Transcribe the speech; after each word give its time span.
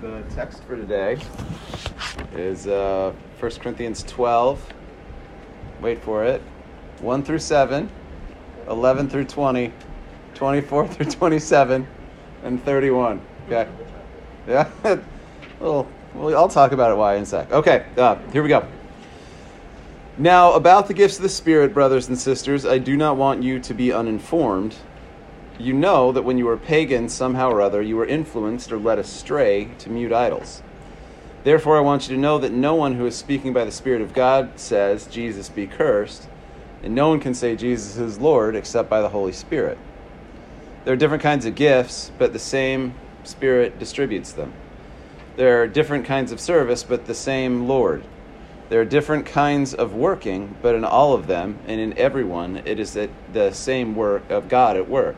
The 0.00 0.22
text 0.32 0.62
for 0.62 0.76
today 0.76 1.18
is 2.32 2.68
uh, 2.68 3.12
1 3.40 3.50
Corinthians 3.52 4.04
12. 4.04 4.72
Wait 5.80 6.00
for 6.04 6.24
it. 6.24 6.40
1 7.00 7.24
through 7.24 7.40
7, 7.40 7.90
11 8.68 9.08
through 9.08 9.24
20, 9.24 9.72
24 10.34 10.86
through 10.86 11.06
27, 11.10 11.86
and 12.44 12.64
31. 12.64 13.20
Okay? 13.46 13.68
Yeah? 14.46 14.68
well, 15.58 15.88
I'll 16.14 16.48
talk 16.48 16.70
about 16.70 16.92
it 16.92 16.94
why 16.94 17.16
in 17.16 17.24
a 17.24 17.26
sec. 17.26 17.50
Okay, 17.50 17.84
uh, 17.96 18.18
here 18.32 18.44
we 18.44 18.48
go. 18.48 18.68
Now, 20.16 20.52
about 20.52 20.86
the 20.86 20.94
gifts 20.94 21.16
of 21.16 21.24
the 21.24 21.28
Spirit, 21.28 21.74
brothers 21.74 22.06
and 22.06 22.16
sisters, 22.16 22.64
I 22.64 22.78
do 22.78 22.96
not 22.96 23.16
want 23.16 23.42
you 23.42 23.58
to 23.58 23.74
be 23.74 23.92
uninformed 23.92 24.76
you 25.58 25.72
know 25.72 26.12
that 26.12 26.22
when 26.22 26.38
you 26.38 26.46
were 26.46 26.56
pagans, 26.56 27.12
somehow 27.12 27.50
or 27.50 27.60
other, 27.60 27.82
you 27.82 27.96
were 27.96 28.06
influenced 28.06 28.70
or 28.70 28.78
led 28.78 28.98
astray 28.98 29.70
to 29.78 29.90
mute 29.90 30.12
idols. 30.12 30.62
Therefore, 31.44 31.76
I 31.78 31.80
want 31.80 32.08
you 32.08 32.14
to 32.14 32.20
know 32.20 32.38
that 32.38 32.52
no 32.52 32.74
one 32.74 32.94
who 32.94 33.06
is 33.06 33.16
speaking 33.16 33.52
by 33.52 33.64
the 33.64 33.72
Spirit 33.72 34.02
of 34.02 34.12
God 34.12 34.58
says, 34.58 35.06
Jesus 35.06 35.48
be 35.48 35.66
cursed, 35.66 36.28
and 36.82 36.94
no 36.94 37.08
one 37.08 37.20
can 37.20 37.34
say 37.34 37.56
Jesus 37.56 37.96
is 37.96 38.18
Lord 38.18 38.54
except 38.54 38.88
by 38.88 39.00
the 39.00 39.08
Holy 39.08 39.32
Spirit. 39.32 39.78
There 40.84 40.94
are 40.94 40.96
different 40.96 41.22
kinds 41.22 41.44
of 41.44 41.54
gifts, 41.54 42.12
but 42.18 42.32
the 42.32 42.38
same 42.38 42.94
Spirit 43.24 43.78
distributes 43.78 44.32
them. 44.32 44.52
There 45.36 45.62
are 45.62 45.68
different 45.68 46.06
kinds 46.06 46.32
of 46.32 46.40
service, 46.40 46.82
but 46.82 47.06
the 47.06 47.14
same 47.14 47.68
Lord. 47.68 48.04
There 48.68 48.80
are 48.80 48.84
different 48.84 49.26
kinds 49.26 49.74
of 49.74 49.94
working, 49.94 50.56
but 50.60 50.74
in 50.74 50.84
all 50.84 51.14
of 51.14 51.26
them 51.26 51.58
and 51.66 51.80
in 51.80 51.96
everyone, 51.96 52.62
it 52.64 52.78
is 52.78 52.98
the 53.32 53.52
same 53.52 53.94
work 53.94 54.30
of 54.30 54.48
God 54.48 54.76
at 54.76 54.88
work. 54.88 55.16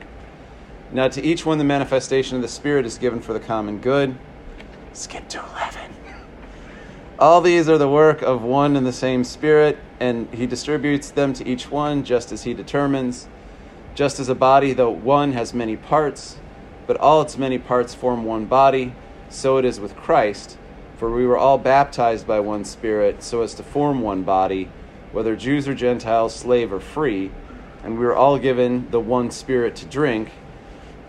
Now, 0.93 1.07
to 1.07 1.23
each 1.23 1.47
one, 1.47 1.59
the 1.59 1.65
manifestation 1.65 2.37
of 2.37 2.43
the 2.43 2.49
Spirit 2.49 2.85
is 2.85 2.99
given 2.99 3.21
for 3.21 3.33
the 3.33 3.41
common 3.41 3.79
good. 3.79 4.17
Skip 4.93 5.29
to 5.29 5.39
11. 5.39 5.95
All 7.17 7.41
these 7.41 7.69
are 7.69 7.79
the 7.79 7.89
work 7.89 8.23
of 8.23 8.43
one 8.43 8.77
and 8.77 8.85
the 8.85 8.93
same 8.93 9.23
Spirit, 9.23 9.79
and 10.01 10.33
He 10.35 10.47
distributes 10.47 11.11
them 11.11 11.33
to 11.35 11.47
each 11.47 11.71
one 11.71 12.03
just 12.03 12.33
as 12.33 12.43
He 12.43 12.55
determines. 12.55 13.29
Just 13.95 14.19
as 14.19 14.29
a 14.29 14.35
body, 14.35 14.73
though 14.73 14.91
one 14.91 15.33
has 15.33 15.55
many 15.55 15.77
parts, 15.77 16.39
but 16.89 16.97
all 16.97 17.23
its 17.23 17.39
many 17.39 17.59
parts 17.59 17.95
form 17.95 18.25
one 18.25 18.47
body, 18.47 18.95
so 19.29 19.59
it 19.59 19.65
is 19.65 19.79
with 19.79 19.95
Christ. 19.95 20.59
For 20.97 21.11
we 21.13 21.25
were 21.25 21.39
all 21.39 21.59
baptized 21.59 22.27
by 22.27 22.41
one 22.41 22.65
Spirit, 22.65 23.23
so 23.23 23.43
as 23.43 23.55
to 23.55 23.63
form 23.63 24.01
one 24.01 24.25
body, 24.25 24.69
whether 25.13 25.37
Jews 25.37 25.69
or 25.69 25.75
Gentiles, 25.75 26.35
slave 26.35 26.73
or 26.73 26.81
free, 26.81 27.31
and 27.85 27.97
we 27.99 28.05
were 28.05 28.17
all 28.17 28.39
given 28.39 28.91
the 28.91 28.99
one 28.99 29.31
Spirit 29.31 29.77
to 29.77 29.87
drink. 29.87 30.31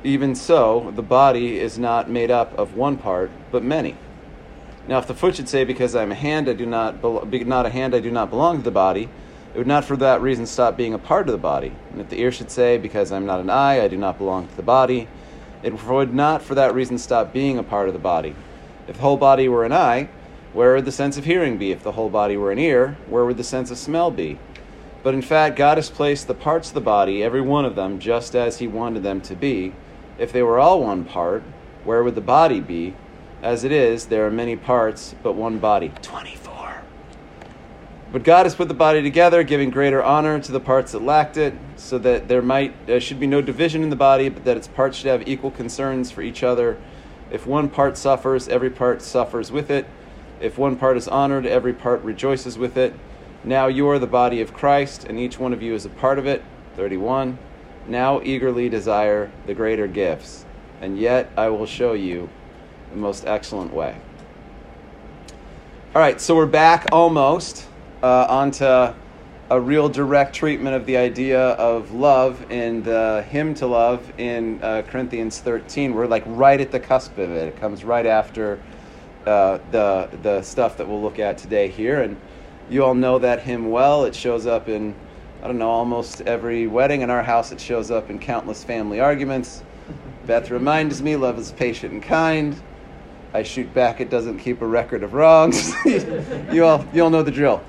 Even 0.04 0.34
so, 0.34 0.92
the 0.96 1.04
body 1.04 1.60
is 1.60 1.78
not 1.78 2.10
made 2.10 2.32
up 2.32 2.58
of 2.58 2.76
one 2.76 2.98
part, 2.98 3.30
but 3.52 3.64
many. 3.64 3.96
Now, 4.88 4.98
if 4.98 5.06
the 5.06 5.14
foot 5.14 5.36
should 5.36 5.48
say, 5.48 5.64
"Because 5.64 5.96
I'm 5.96 6.12
a 6.12 6.16
hand, 6.16 6.50
I 6.50 6.54
do 6.54 6.66
not 6.66 7.30
be, 7.30 7.44
not 7.44 7.68
a 7.68 7.70
hand, 7.70 7.94
I 7.94 8.00
do 8.00 8.10
not 8.10 8.32
belong 8.32 8.58
to 8.58 8.64
the 8.64 8.72
body," 8.72 9.10
it 9.54 9.60
would 9.60 9.68
not 9.68 9.86
for 9.86 9.96
that 9.98 10.20
reason 10.20 10.48
stop 10.48 10.76
being 10.76 10.96
a 10.96 10.98
part 10.98 11.28
of 11.28 11.34
the 11.34 11.38
body. 11.38 11.74
And 11.92 12.02
if 12.02 12.10
the 12.10 12.20
ear 12.20 12.32
should 12.32 12.50
say, 12.50 12.80
"Because 12.80 13.12
I'm 13.12 13.28
not 13.28 13.42
an 13.42 13.52
eye, 13.52 13.84
I 13.84 13.88
do 13.88 13.96
not 13.96 14.18
belong 14.18 14.48
to 14.48 14.56
the 14.56 14.64
body," 14.64 15.08
it 15.62 15.72
would 15.88 16.16
not 16.16 16.42
for 16.42 16.56
that 16.56 16.74
reason 16.74 16.98
stop 16.98 17.32
being 17.32 17.60
a 17.60 17.64
part 17.64 17.88
of 17.88 17.94
the 17.94 18.00
body. 18.00 18.34
If 18.88 18.96
the 18.96 19.04
whole 19.04 19.18
body 19.18 19.48
were 19.48 19.66
an 19.66 19.74
eye, 19.74 20.08
where 20.52 20.74
would 20.74 20.86
the 20.86 20.92
sense 20.92 21.16
of 21.16 21.26
hearing 21.26 21.58
be? 21.58 21.72
If 21.72 21.84
the 21.84 21.92
whole 21.92 22.10
body 22.10 22.38
were 22.38 22.52
an 22.52 22.58
ear, 22.58 22.98
where 23.08 23.24
would 23.24 23.38
the 23.38 23.44
sense 23.44 23.70
of 23.70 23.78
smell 23.78 24.10
be? 24.10 24.40
But 25.04 25.14
in 25.14 25.22
fact, 25.22 25.56
God 25.56 25.78
has 25.78 25.92
placed 25.92 26.28
the 26.28 26.34
parts 26.34 26.70
of 26.70 26.74
the 26.74 26.82
body, 26.82 27.24
every 27.24 27.42
one 27.42 27.66
of 27.66 27.76
them, 27.76 28.00
just 28.00 28.36
as 28.36 28.58
He 28.58 28.68
wanted 28.68 29.04
them 29.04 29.22
to 29.22 29.36
be 29.36 29.74
if 30.22 30.32
they 30.32 30.44
were 30.44 30.60
all 30.60 30.84
one 30.84 31.04
part, 31.04 31.42
where 31.84 32.04
would 32.04 32.14
the 32.14 32.22
body 32.22 32.60
be? 32.60 32.94
As 33.42 33.64
it 33.64 33.72
is, 33.72 34.06
there 34.06 34.24
are 34.28 34.30
many 34.30 34.56
parts, 34.56 35.16
but 35.24 35.34
one 35.34 35.58
body. 35.58 35.92
24. 36.04 36.84
But 38.12 38.24
God 38.24 38.46
has 38.46 38.54
put 38.54 38.68
the 38.68 38.76
body 38.76 39.02
together, 39.02 39.42
giving 39.42 39.72
greater 39.72 40.04
honor 40.04 40.40
to 40.40 40.52
the 40.52 40.60
parts 40.60 40.92
that 40.92 41.02
lacked 41.02 41.38
it, 41.38 41.56
so 41.76 41.98
that 41.98 42.28
there 42.28 42.44
might 42.44 42.86
there 42.86 43.02
should 43.02 43.20
be 43.20 43.26
no 43.26 43.42
division 43.42 43.82
in 43.82 43.90
the 43.90 43.96
body, 43.96 44.30
but 44.30 44.46
that 44.46 44.58
its 44.58 44.68
parts 44.68 44.98
should 44.98 45.08
have 45.08 45.28
equal 45.28 45.50
concerns 45.50 46.12
for 46.12 46.22
each 46.22 46.44
other. 46.44 46.78
If 47.32 47.48
one 47.48 47.68
part 47.68 47.98
suffers, 47.98 48.48
every 48.48 48.70
part 48.70 49.02
suffers 49.02 49.52
with 49.52 49.72
it. 49.72 49.88
If 50.40 50.56
one 50.56 50.76
part 50.76 50.98
is 50.98 51.08
honored, 51.08 51.48
every 51.48 51.74
part 51.74 52.04
rejoices 52.04 52.60
with 52.60 52.78
it. 52.78 52.94
Now 53.44 53.66
you 53.66 53.90
are 53.90 53.98
the 53.98 54.06
body 54.06 54.40
of 54.40 54.54
Christ, 54.54 55.04
and 55.04 55.20
each 55.20 55.40
one 55.40 55.52
of 55.52 55.64
you 55.64 55.74
is 55.74 55.86
a 55.86 55.90
part 55.90 56.20
of 56.20 56.28
it. 56.28 56.44
31 56.76 57.40
now 57.88 58.22
eagerly 58.24 58.70
desire 58.70 59.32
the 59.46 59.54
greater 59.54 59.88
gifts, 59.88 60.46
and 60.82 60.98
yet 60.98 61.32
I 61.38 61.50
will 61.50 61.66
show 61.66 61.94
you 61.94 62.30
the 62.92 62.98
most 62.98 63.26
excellent 63.26 63.74
way. 63.74 63.96
All 65.94 66.02
right, 66.02 66.22
so 66.22 66.36
we're 66.36 66.46
back 66.46 66.88
almost 66.92 67.68
uh, 68.02 68.26
onto 68.30 68.66
a 68.66 69.60
real 69.60 69.90
direct 69.90 70.34
treatment 70.34 70.74
of 70.74 70.86
the 70.86 70.96
idea 70.96 71.40
of 71.40 71.92
love 71.92 72.50
in 72.50 72.82
the 72.84 73.26
hymn 73.30 73.54
to 73.56 73.68
love 73.68 74.14
in 74.18 74.64
uh, 74.64 74.82
Corinthians 74.88 75.40
13. 75.40 75.94
We're 75.94 76.08
like 76.08 76.24
right 76.26 76.62
at 76.62 76.72
the 76.72 76.80
cusp 76.80 77.18
of 77.18 77.32
it. 77.32 77.50
It 77.50 77.60
comes 77.60 77.84
right 77.84 78.06
after 78.06 78.62
uh, 79.26 79.60
the 79.72 80.10
the 80.24 80.42
stuff 80.42 80.78
that 80.78 80.88
we'll 80.88 81.02
look 81.02 81.20
at 81.20 81.38
today 81.38 81.68
here, 81.68 82.02
and 82.02 82.16
you 82.70 82.84
all 82.86 82.96
know 82.96 83.20
that 83.20 83.42
hymn 83.42 83.70
well. 83.70 84.06
It 84.06 84.16
shows 84.16 84.48
up 84.48 84.70
in 84.70 84.96
I 85.42 85.48
don't 85.48 85.58
know, 85.58 85.72
almost 85.72 86.22
every 86.22 86.68
wedding 86.68 87.02
in 87.02 87.10
our 87.10 87.24
house, 87.24 87.52
it 87.52 87.60
shows 87.60 87.90
up 87.90 88.12
in 88.12 88.20
countless 88.20 88.64
family 88.64 89.00
arguments. 89.00 89.64
Beth 90.28 90.52
reminds 90.52 91.02
me 91.02 91.16
love 91.16 91.40
is 91.40 91.52
patient 91.52 91.94
and 91.94 92.04
kind. 92.04 92.62
I 93.34 93.42
shoot 93.42 93.74
back, 93.74 94.02
it 94.02 94.12
doesn't 94.12 94.38
keep 94.38 94.62
a 94.62 94.68
record 94.68 95.02
of 95.02 95.14
wrongs. 95.14 95.74
you, 95.86 96.64
all, 96.64 96.86
you 96.94 97.04
all 97.04 97.10
know 97.10 97.24
the 97.24 97.32
drill. 97.32 97.64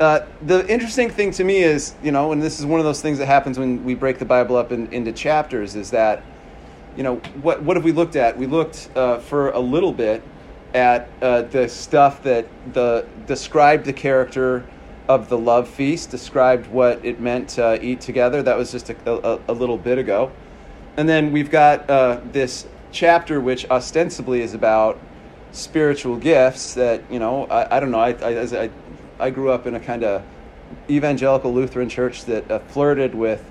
Uh, 0.00 0.26
the 0.46 0.66
interesting 0.68 1.10
thing 1.10 1.30
to 1.30 1.44
me 1.44 1.58
is, 1.62 1.94
you 2.02 2.10
know, 2.10 2.32
and 2.32 2.42
this 2.42 2.58
is 2.58 2.66
one 2.66 2.80
of 2.80 2.84
those 2.84 3.00
things 3.00 3.18
that 3.18 3.26
happens 3.26 3.56
when 3.56 3.84
we 3.84 3.94
break 3.94 4.18
the 4.18 4.24
Bible 4.24 4.56
up 4.56 4.72
in, 4.72 4.92
into 4.92 5.12
chapters, 5.12 5.76
is 5.76 5.90
that, 5.92 6.24
you 6.96 7.04
know, 7.04 7.16
what, 7.42 7.62
what 7.62 7.76
have 7.76 7.84
we 7.84 7.92
looked 7.92 8.16
at? 8.16 8.36
We 8.36 8.46
looked 8.46 8.90
uh, 8.96 9.20
for 9.20 9.50
a 9.50 9.60
little 9.60 9.92
bit 9.92 10.24
at 10.74 11.08
uh, 11.20 11.42
the 11.42 11.68
stuff 11.68 12.22
that 12.24 12.48
the 12.72 13.06
described 13.26 13.84
the 13.84 13.92
character 13.92 14.66
of 15.08 15.28
the 15.28 15.38
love 15.38 15.68
feast 15.68 16.10
described 16.10 16.66
what 16.68 17.04
it 17.04 17.20
meant 17.20 17.48
to 17.50 17.82
eat 17.84 18.00
together. 18.00 18.42
That 18.42 18.56
was 18.56 18.70
just 18.70 18.90
a, 18.90 19.10
a, 19.10 19.40
a 19.48 19.52
little 19.52 19.78
bit 19.78 19.98
ago. 19.98 20.30
And 20.96 21.08
then 21.08 21.32
we've 21.32 21.50
got 21.50 21.88
uh, 21.88 22.20
this 22.32 22.66
chapter 22.92 23.40
which 23.40 23.68
ostensibly 23.70 24.42
is 24.42 24.54
about 24.54 25.00
spiritual 25.50 26.16
gifts 26.16 26.74
that, 26.74 27.02
you 27.10 27.18
know, 27.18 27.46
I, 27.46 27.76
I 27.76 27.80
don't 27.80 27.90
know, 27.90 28.00
I, 28.00 28.10
I, 28.12 28.64
I, 28.64 28.70
I 29.18 29.30
grew 29.30 29.50
up 29.50 29.66
in 29.66 29.74
a 29.74 29.80
kind 29.80 30.04
of 30.04 30.22
evangelical 30.88 31.52
Lutheran 31.52 31.88
church 31.88 32.24
that 32.26 32.50
uh, 32.50 32.58
flirted 32.60 33.14
with, 33.14 33.44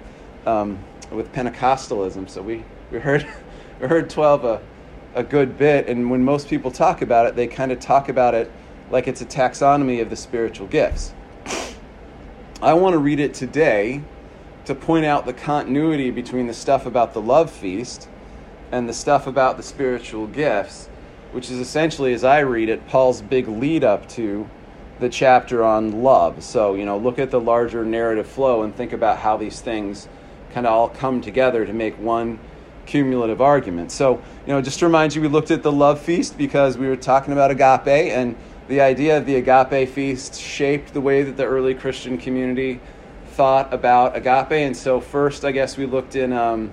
um, 0.45 0.79
with 1.11 1.31
Pentecostalism. 1.33 2.29
So 2.29 2.41
we, 2.41 2.63
we 2.91 2.99
heard, 2.99 3.27
we 3.79 3.87
heard 3.87 4.09
12 4.09 4.45
a, 4.45 4.61
a 5.15 5.23
good 5.23 5.57
bit. 5.57 5.87
And 5.87 6.09
when 6.09 6.23
most 6.23 6.47
people 6.47 6.71
talk 6.71 7.01
about 7.01 7.25
it, 7.25 7.35
they 7.35 7.47
kind 7.47 7.71
of 7.71 7.79
talk 7.79 8.09
about 8.09 8.33
it 8.33 8.51
like 8.89 9.07
it's 9.07 9.21
a 9.21 9.25
taxonomy 9.25 10.01
of 10.01 10.09
the 10.09 10.15
spiritual 10.15 10.67
gifts. 10.67 11.13
I 12.63 12.73
want 12.73 12.93
to 12.93 12.99
read 12.99 13.19
it 13.19 13.33
today 13.33 14.03
to 14.65 14.75
point 14.75 15.03
out 15.03 15.25
the 15.25 15.33
continuity 15.33 16.11
between 16.11 16.45
the 16.45 16.53
stuff 16.53 16.85
about 16.85 17.15
the 17.15 17.21
love 17.21 17.49
feast 17.49 18.07
and 18.71 18.87
the 18.87 18.93
stuff 18.93 19.25
about 19.25 19.57
the 19.57 19.63
spiritual 19.63 20.27
gifts, 20.27 20.87
which 21.31 21.49
is 21.49 21.57
essentially, 21.57 22.13
as 22.13 22.23
I 22.23 22.41
read 22.41 22.69
it, 22.69 22.87
Paul's 22.87 23.23
big 23.23 23.47
lead 23.47 23.83
up 23.83 24.07
to 24.09 24.47
the 24.99 25.09
chapter 25.09 25.63
on 25.63 26.03
love. 26.03 26.43
So, 26.43 26.75
you 26.75 26.85
know, 26.85 26.99
look 26.99 27.17
at 27.17 27.31
the 27.31 27.41
larger 27.41 27.83
narrative 27.83 28.27
flow 28.27 28.61
and 28.61 28.75
think 28.75 28.93
about 28.93 29.17
how 29.17 29.37
these 29.37 29.59
things 29.59 30.07
kind 30.53 30.67
of 30.67 30.71
all 30.71 30.89
come 30.89 31.19
together 31.19 31.65
to 31.65 31.73
make 31.73 31.97
one 31.97 32.37
cumulative 32.85 33.41
argument. 33.41 33.91
So, 33.91 34.21
you 34.45 34.53
know, 34.53 34.61
just 34.61 34.77
to 34.79 34.85
remind 34.85 35.15
you, 35.15 35.21
we 35.23 35.29
looked 35.29 35.49
at 35.49 35.63
the 35.63 35.71
love 35.71 35.99
feast 35.99 36.37
because 36.37 36.77
we 36.77 36.87
were 36.87 36.95
talking 36.95 37.33
about 37.33 37.49
agape 37.49 38.11
and 38.11 38.35
the 38.71 38.79
idea 38.79 39.17
of 39.17 39.25
the 39.25 39.35
agape 39.35 39.89
feast 39.89 40.39
shaped 40.39 40.93
the 40.93 41.01
way 41.01 41.23
that 41.23 41.35
the 41.35 41.43
early 41.43 41.75
Christian 41.75 42.17
community 42.17 42.79
thought 43.31 43.73
about 43.73 44.15
agape. 44.15 44.53
And 44.53 44.75
so, 44.75 45.01
first, 45.01 45.43
I 45.43 45.51
guess 45.51 45.75
we 45.75 45.85
looked 45.85 46.15
in 46.15 46.31
um, 46.31 46.71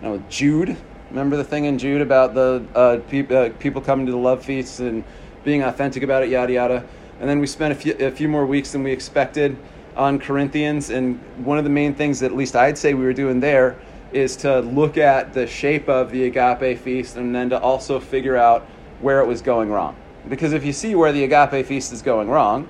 you 0.00 0.08
know, 0.08 0.22
Jude. 0.28 0.76
Remember 1.10 1.36
the 1.36 1.42
thing 1.42 1.64
in 1.64 1.76
Jude 1.76 2.02
about 2.02 2.34
the 2.34 2.64
uh, 2.72 2.98
pe- 3.08 3.26
uh, 3.26 3.52
people 3.58 3.82
coming 3.82 4.06
to 4.06 4.12
the 4.12 4.18
love 4.18 4.44
feasts 4.44 4.78
and 4.78 5.02
being 5.42 5.64
authentic 5.64 6.04
about 6.04 6.22
it, 6.22 6.28
yada 6.28 6.52
yada. 6.52 6.84
And 7.18 7.28
then 7.28 7.40
we 7.40 7.48
spent 7.48 7.72
a 7.72 7.74
few, 7.74 7.94
a 7.94 8.12
few 8.12 8.28
more 8.28 8.46
weeks 8.46 8.70
than 8.70 8.84
we 8.84 8.92
expected 8.92 9.56
on 9.96 10.20
Corinthians. 10.20 10.90
And 10.90 11.18
one 11.44 11.58
of 11.58 11.64
the 11.64 11.70
main 11.70 11.96
things 11.96 12.20
that 12.20 12.26
at 12.26 12.36
least 12.36 12.54
I'd 12.54 12.78
say 12.78 12.94
we 12.94 13.02
were 13.02 13.12
doing 13.12 13.40
there 13.40 13.76
is 14.12 14.36
to 14.36 14.60
look 14.60 14.96
at 14.96 15.32
the 15.32 15.48
shape 15.48 15.88
of 15.88 16.12
the 16.12 16.26
agape 16.26 16.78
feast 16.78 17.16
and 17.16 17.34
then 17.34 17.50
to 17.50 17.58
also 17.58 17.98
figure 17.98 18.36
out 18.36 18.62
where 19.00 19.18
it 19.18 19.26
was 19.26 19.42
going 19.42 19.68
wrong. 19.68 19.96
Because 20.28 20.52
if 20.52 20.64
you 20.64 20.72
see 20.72 20.94
where 20.94 21.12
the 21.12 21.24
agape 21.24 21.66
feast 21.66 21.92
is 21.92 22.02
going 22.02 22.28
wrong, 22.28 22.68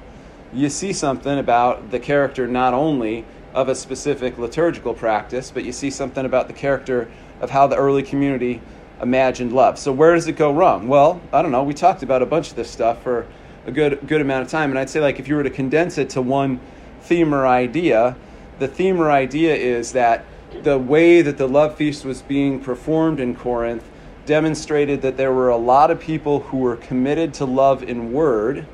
you 0.52 0.68
see 0.68 0.92
something 0.92 1.38
about 1.38 1.90
the 1.90 1.98
character 1.98 2.46
not 2.46 2.74
only 2.74 3.24
of 3.54 3.68
a 3.68 3.74
specific 3.74 4.38
liturgical 4.38 4.94
practice, 4.94 5.50
but 5.50 5.64
you 5.64 5.72
see 5.72 5.90
something 5.90 6.24
about 6.24 6.46
the 6.46 6.52
character 6.52 7.10
of 7.40 7.50
how 7.50 7.66
the 7.66 7.76
early 7.76 8.02
community 8.02 8.60
imagined 9.02 9.52
love. 9.52 9.78
So 9.78 9.92
where 9.92 10.14
does 10.14 10.26
it 10.28 10.36
go 10.36 10.52
wrong? 10.52 10.88
Well, 10.88 11.20
I 11.32 11.42
don't 11.42 11.52
know. 11.52 11.62
We 11.62 11.74
talked 11.74 12.02
about 12.02 12.22
a 12.22 12.26
bunch 12.26 12.50
of 12.50 12.56
this 12.56 12.70
stuff 12.70 13.02
for 13.02 13.26
a 13.66 13.72
good 13.72 14.06
good 14.06 14.20
amount 14.20 14.44
of 14.44 14.50
time, 14.50 14.70
and 14.70 14.78
I'd 14.78 14.90
say 14.90 15.00
like 15.00 15.18
if 15.18 15.28
you 15.28 15.36
were 15.36 15.42
to 15.42 15.50
condense 15.50 15.98
it 15.98 16.10
to 16.10 16.22
one 16.22 16.60
theme 17.02 17.34
or 17.34 17.46
idea, 17.46 18.16
the 18.58 18.68
theme 18.68 19.00
or 19.00 19.10
idea 19.10 19.54
is 19.54 19.92
that 19.92 20.24
the 20.62 20.78
way 20.78 21.22
that 21.22 21.38
the 21.38 21.48
love 21.48 21.76
feast 21.76 22.04
was 22.04 22.22
being 22.22 22.60
performed 22.60 23.20
in 23.20 23.34
Corinth 23.34 23.84
demonstrated 24.26 25.02
that 25.02 25.16
there 25.16 25.32
were 25.32 25.48
a 25.48 25.56
lot 25.56 25.90
of 25.90 26.00
people 26.00 26.40
who 26.40 26.58
were 26.58 26.76
committed 26.76 27.34
to 27.34 27.44
love 27.44 27.82
in 27.82 28.12
word, 28.12 28.66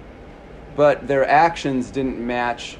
but 0.76 1.06
their 1.06 1.26
actions 1.28 1.90
didn't 1.90 2.18
match 2.24 2.78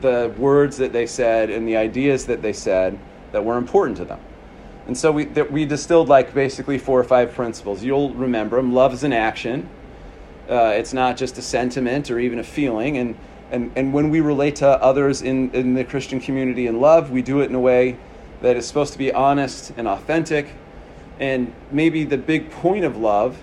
the 0.00 0.32
words 0.36 0.76
that 0.76 0.92
they 0.92 1.06
said 1.06 1.50
and 1.50 1.66
the 1.66 1.76
ideas 1.76 2.26
that 2.26 2.42
they 2.42 2.52
said 2.52 2.98
that 3.32 3.44
were 3.44 3.56
important 3.56 3.96
to 3.96 4.04
them. 4.04 4.20
And 4.86 4.98
so 4.98 5.12
we, 5.12 5.24
that 5.26 5.50
we 5.50 5.64
distilled 5.64 6.08
like 6.08 6.34
basically 6.34 6.78
four 6.78 6.98
or 6.98 7.04
five 7.04 7.32
principles. 7.32 7.84
You'll 7.84 8.12
remember 8.14 8.56
them. 8.56 8.74
Love 8.74 8.92
is 8.92 9.04
an 9.04 9.12
action. 9.12 9.68
Uh, 10.50 10.72
it's 10.74 10.92
not 10.92 11.16
just 11.16 11.38
a 11.38 11.42
sentiment 11.42 12.10
or 12.10 12.18
even 12.18 12.40
a 12.40 12.44
feeling. 12.44 12.98
And, 12.98 13.16
and, 13.52 13.70
and 13.76 13.92
when 13.94 14.10
we 14.10 14.20
relate 14.20 14.56
to 14.56 14.66
others 14.66 15.22
in, 15.22 15.50
in 15.52 15.74
the 15.74 15.84
Christian 15.84 16.20
community 16.20 16.66
in 16.66 16.80
love, 16.80 17.10
we 17.10 17.22
do 17.22 17.40
it 17.40 17.46
in 17.48 17.54
a 17.54 17.60
way 17.60 17.96
that 18.40 18.56
is 18.56 18.66
supposed 18.66 18.92
to 18.92 18.98
be 18.98 19.12
honest 19.12 19.72
and 19.76 19.86
authentic. 19.86 20.48
And 21.20 21.52
maybe 21.70 22.04
the 22.04 22.18
big 22.18 22.50
point 22.50 22.84
of 22.84 22.96
love 22.96 23.42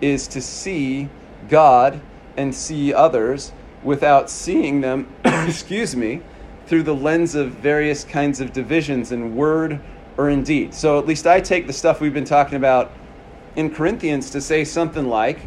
is 0.00 0.26
to 0.28 0.40
see 0.40 1.08
God 1.48 2.00
and 2.36 2.54
see 2.54 2.94
others 2.94 3.52
without 3.82 4.30
seeing 4.30 4.80
them, 4.80 5.12
excuse 5.24 5.96
me, 5.96 6.22
through 6.66 6.82
the 6.82 6.94
lens 6.94 7.34
of 7.34 7.52
various 7.52 8.04
kinds 8.04 8.40
of 8.40 8.52
divisions 8.52 9.12
in 9.12 9.34
word 9.34 9.80
or 10.16 10.28
in 10.28 10.42
deed. 10.42 10.74
So 10.74 10.98
at 10.98 11.06
least 11.06 11.26
I 11.26 11.40
take 11.40 11.66
the 11.66 11.72
stuff 11.72 12.00
we've 12.00 12.14
been 12.14 12.24
talking 12.24 12.56
about 12.56 12.92
in 13.56 13.74
Corinthians 13.74 14.30
to 14.30 14.40
say 14.40 14.64
something 14.64 15.08
like, 15.08 15.40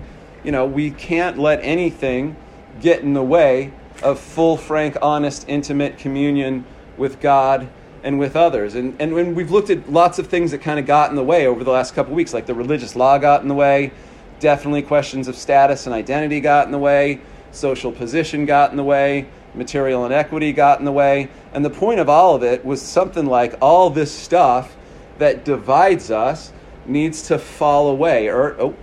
you 0.43 0.51
know, 0.51 0.65
we 0.65 0.91
can't 0.91 1.37
let 1.37 1.59
anything 1.63 2.35
get 2.79 3.01
in 3.01 3.13
the 3.13 3.23
way 3.23 3.71
of 4.01 4.19
full, 4.19 4.57
frank, 4.57 4.97
honest, 5.01 5.45
intimate 5.47 5.97
communion 5.97 6.65
with 6.97 7.19
God 7.19 7.69
and 8.03 8.17
with 8.19 8.35
others. 8.35 8.75
And, 8.75 8.95
and 8.99 9.13
when 9.13 9.35
we've 9.35 9.51
looked 9.51 9.69
at 9.69 9.91
lots 9.91 10.19
of 10.19 10.27
things 10.27 10.51
that 10.51 10.61
kind 10.61 10.79
of 10.79 10.85
got 10.85 11.09
in 11.09 11.15
the 11.15 11.23
way 11.23 11.47
over 11.47 11.63
the 11.63 11.71
last 11.71 11.93
couple 11.93 12.13
weeks, 12.13 12.33
like 12.33 12.45
the 12.45 12.53
religious 12.53 12.95
law 12.95 13.17
got 13.17 13.41
in 13.41 13.47
the 13.47 13.53
way, 13.53 13.91
definitely 14.39 14.81
questions 14.81 15.27
of 15.27 15.35
status 15.35 15.85
and 15.85 15.93
identity 15.93 16.39
got 16.39 16.65
in 16.65 16.71
the 16.71 16.77
way, 16.77 17.21
social 17.51 17.91
position 17.91 18.45
got 18.45 18.71
in 18.71 18.77
the 18.77 18.83
way, 18.83 19.27
material 19.53 20.05
inequity 20.05 20.51
got 20.53 20.79
in 20.79 20.85
the 20.85 20.91
way. 20.91 21.29
And 21.53 21.63
the 21.63 21.69
point 21.69 21.99
of 21.99 22.09
all 22.09 22.35
of 22.35 22.43
it 22.43 22.65
was 22.65 22.81
something 22.81 23.25
like 23.25 23.55
all 23.61 23.89
this 23.89 24.11
stuff 24.11 24.75
that 25.17 25.45
divides 25.45 26.09
us 26.09 26.51
needs 26.85 27.21
to 27.23 27.37
fall 27.37 27.89
away. 27.89 28.27
Or, 28.27 28.55
oh, 28.59 28.75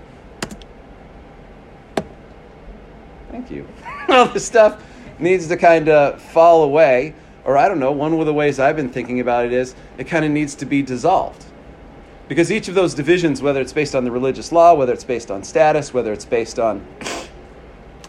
thank 3.30 3.50
you. 3.50 3.66
all 4.08 4.26
this 4.26 4.46
stuff 4.46 4.82
needs 5.18 5.48
to 5.48 5.56
kind 5.56 5.88
of 5.88 6.20
fall 6.20 6.62
away. 6.62 7.14
Or, 7.48 7.56
I 7.56 7.66
don't 7.66 7.80
know, 7.80 7.92
one 7.92 8.12
of 8.12 8.26
the 8.26 8.34
ways 8.34 8.58
I've 8.58 8.76
been 8.76 8.90
thinking 8.90 9.20
about 9.20 9.46
it 9.46 9.54
is 9.54 9.74
it 9.96 10.04
kind 10.04 10.22
of 10.22 10.30
needs 10.30 10.54
to 10.56 10.66
be 10.66 10.82
dissolved. 10.82 11.46
Because 12.28 12.52
each 12.52 12.68
of 12.68 12.74
those 12.74 12.92
divisions, 12.92 13.40
whether 13.40 13.62
it's 13.62 13.72
based 13.72 13.94
on 13.94 14.04
the 14.04 14.10
religious 14.10 14.52
law, 14.52 14.74
whether 14.74 14.92
it's 14.92 15.02
based 15.02 15.30
on 15.30 15.42
status, 15.42 15.94
whether 15.94 16.12
it's 16.12 16.26
based 16.26 16.58
on, 16.58 16.86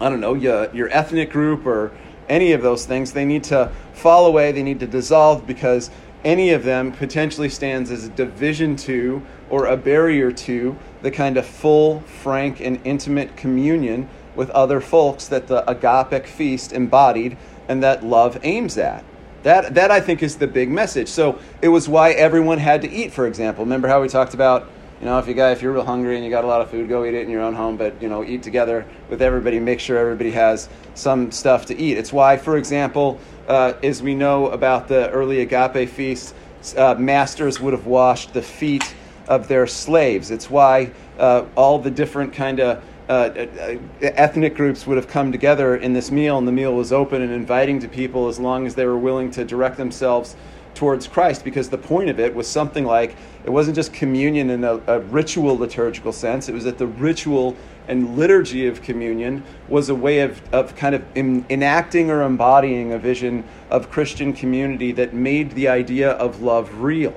I 0.01 0.09
don't 0.09 0.19
know, 0.19 0.33
your, 0.33 0.69
your 0.75 0.89
ethnic 0.89 1.31
group 1.31 1.65
or 1.65 1.93
any 2.27 2.51
of 2.51 2.61
those 2.61 2.85
things, 2.85 3.13
they 3.13 3.23
need 3.23 3.45
to 3.45 3.71
fall 3.93 4.25
away, 4.25 4.51
they 4.51 4.61
need 4.61 4.81
to 4.81 4.87
dissolve 4.87 5.47
because 5.47 5.89
any 6.25 6.49
of 6.49 6.65
them 6.65 6.91
potentially 6.91 7.47
stands 7.47 7.91
as 7.91 8.03
a 8.03 8.09
division 8.09 8.75
to 8.75 9.25
or 9.49 9.67
a 9.67 9.77
barrier 9.77 10.33
to 10.33 10.77
the 11.01 11.11
kind 11.11 11.37
of 11.37 11.45
full, 11.45 12.01
frank, 12.01 12.59
and 12.59 12.77
intimate 12.83 13.37
communion 13.37 14.09
with 14.35 14.49
other 14.49 14.81
folks 14.81 15.29
that 15.29 15.47
the 15.47 15.63
agapic 15.65 16.27
feast 16.27 16.73
embodied 16.73 17.37
and 17.69 17.81
that 17.81 18.03
love 18.03 18.37
aims 18.43 18.77
at. 18.77 19.01
That, 19.43 19.75
that 19.75 19.91
I 19.91 20.01
think 20.01 20.21
is 20.21 20.37
the 20.37 20.47
big 20.47 20.69
message. 20.69 21.07
So 21.07 21.39
it 21.61 21.69
was 21.69 21.87
why 21.87 22.11
everyone 22.11 22.57
had 22.57 22.81
to 22.81 22.89
eat, 22.89 23.13
for 23.13 23.27
example. 23.27 23.63
Remember 23.63 23.87
how 23.87 24.01
we 24.01 24.09
talked 24.09 24.33
about 24.33 24.69
you 24.99 25.05
know, 25.05 25.17
if 25.17 25.29
you 25.29 25.33
got 25.33 25.53
if 25.53 25.61
you're 25.61 25.71
real 25.71 25.85
hungry 25.85 26.17
and 26.17 26.25
you 26.25 26.29
got 26.29 26.43
a 26.43 26.47
lot 26.47 26.59
of 26.59 26.69
food, 26.69 26.89
go 26.89 27.05
eat 27.05 27.13
it 27.13 27.23
in 27.23 27.29
your 27.29 27.41
own 27.41 27.53
home. 27.53 27.77
But 27.77 28.01
you 28.01 28.09
know, 28.09 28.23
eat 28.23 28.43
together 28.43 28.85
with 29.09 29.21
everybody. 29.21 29.57
Make 29.57 29.79
sure 29.79 29.97
everybody 29.97 30.31
has 30.31 30.67
some 30.93 31.31
stuff 31.31 31.67
to 31.67 31.77
eat. 31.77 31.97
It's 31.97 32.11
why, 32.11 32.35
for 32.35 32.57
example, 32.57 33.17
uh, 33.47 33.73
as 33.81 34.03
we 34.03 34.13
know 34.13 34.49
about 34.49 34.89
the 34.89 35.09
early 35.11 35.39
agape 35.39 35.89
feast, 35.89 36.35
uh, 36.75 36.95
masters 36.95 37.61
would 37.61 37.71
have 37.71 37.85
washed 37.85 38.33
the 38.33 38.41
feet 38.41 38.93
of 39.29 39.47
their 39.47 39.67
slaves. 39.67 40.31
It's 40.31 40.49
why 40.49 40.91
uh, 41.17 41.45
all 41.55 41.79
the 41.79 41.91
different 41.91 42.33
kind 42.33 42.59
of 42.59 42.83
uh, 43.09 43.11
uh, 43.11 43.77
ethnic 44.01 44.55
groups 44.55 44.85
would 44.85 44.95
have 44.95 45.07
come 45.07 45.31
together 45.31 45.75
in 45.75 45.93
this 45.93 46.11
meal, 46.11 46.37
and 46.37 46.47
the 46.47 46.51
meal 46.51 46.75
was 46.75 46.93
open 46.93 47.23
and 47.23 47.31
inviting 47.31 47.79
to 47.79 47.87
people 47.87 48.27
as 48.27 48.39
long 48.39 48.67
as 48.67 48.75
they 48.75 48.85
were 48.85 48.99
willing 48.99 49.31
to 49.31 49.43
direct 49.43 49.77
themselves 49.77 50.35
towards 50.75 51.07
Christ 51.07 51.43
because 51.43 51.69
the 51.69 51.77
point 51.77 52.11
of 52.11 52.19
it 52.19 52.33
was 52.33 52.47
something 52.47 52.85
like 52.85 53.15
it 53.43 53.49
wasn't 53.49 53.75
just 53.75 53.91
communion 53.91 54.51
in 54.51 54.63
a, 54.63 54.75
a, 54.85 54.99
ritual 54.99 55.57
liturgical 55.57 56.13
sense, 56.13 56.47
it 56.47 56.53
was 56.53 56.63
that 56.65 56.77
the 56.77 56.85
ritual 56.85 57.57
and 57.87 58.15
liturgy 58.15 58.67
of 58.67 58.81
communion 58.83 59.43
was 59.67 59.89
a 59.89 59.95
way 59.95 60.19
of, 60.19 60.41
of 60.53 60.75
kind 60.75 60.93
of 60.93 61.03
in, 61.15 61.43
enacting 61.49 62.11
or 62.11 62.21
embodying 62.21 62.93
a 62.93 62.99
vision 62.99 63.43
of 63.71 63.89
Christian 63.89 64.31
community 64.31 64.91
that 64.91 65.15
made 65.15 65.51
the 65.51 65.67
idea 65.67 66.11
of 66.11 66.43
love 66.43 66.79
real. 66.79 67.15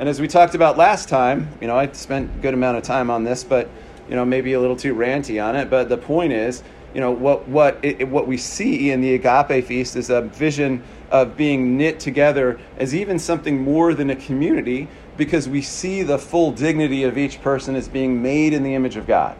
And 0.00 0.08
as 0.08 0.20
we 0.20 0.26
talked 0.26 0.56
about 0.56 0.76
last 0.76 1.08
time, 1.08 1.48
you 1.60 1.68
know, 1.68 1.76
I 1.76 1.90
spent 1.92 2.30
a 2.34 2.38
good 2.40 2.54
amount 2.54 2.76
of 2.76 2.82
time 2.82 3.10
on 3.10 3.22
this, 3.22 3.44
but 3.44 3.70
you 4.08 4.16
know, 4.16 4.24
maybe 4.24 4.52
a 4.52 4.60
little 4.60 4.76
too 4.76 4.94
ranty 4.94 5.42
on 5.42 5.56
it. 5.56 5.68
But 5.70 5.88
the 5.88 5.98
point 5.98 6.32
is, 6.32 6.62
you 6.94 7.00
know, 7.00 7.10
what 7.10 7.46
what 7.48 7.78
it, 7.82 8.08
what 8.08 8.26
we 8.26 8.36
see 8.36 8.90
in 8.90 9.00
the 9.00 9.14
agape 9.14 9.64
feast 9.66 9.96
is 9.96 10.10
a 10.10 10.22
vision 10.22 10.82
of 11.10 11.36
being 11.36 11.76
knit 11.76 12.00
together 12.00 12.58
as 12.78 12.94
even 12.94 13.18
something 13.18 13.62
more 13.62 13.94
than 13.94 14.10
a 14.10 14.16
community 14.16 14.88
because 15.16 15.48
we 15.48 15.60
see 15.60 16.02
the 16.02 16.18
full 16.18 16.52
dignity 16.52 17.04
of 17.04 17.18
each 17.18 17.42
person 17.42 17.74
as 17.74 17.88
being 17.88 18.22
made 18.22 18.52
in 18.52 18.62
the 18.62 18.74
image 18.74 18.96
of 18.96 19.06
God. 19.06 19.36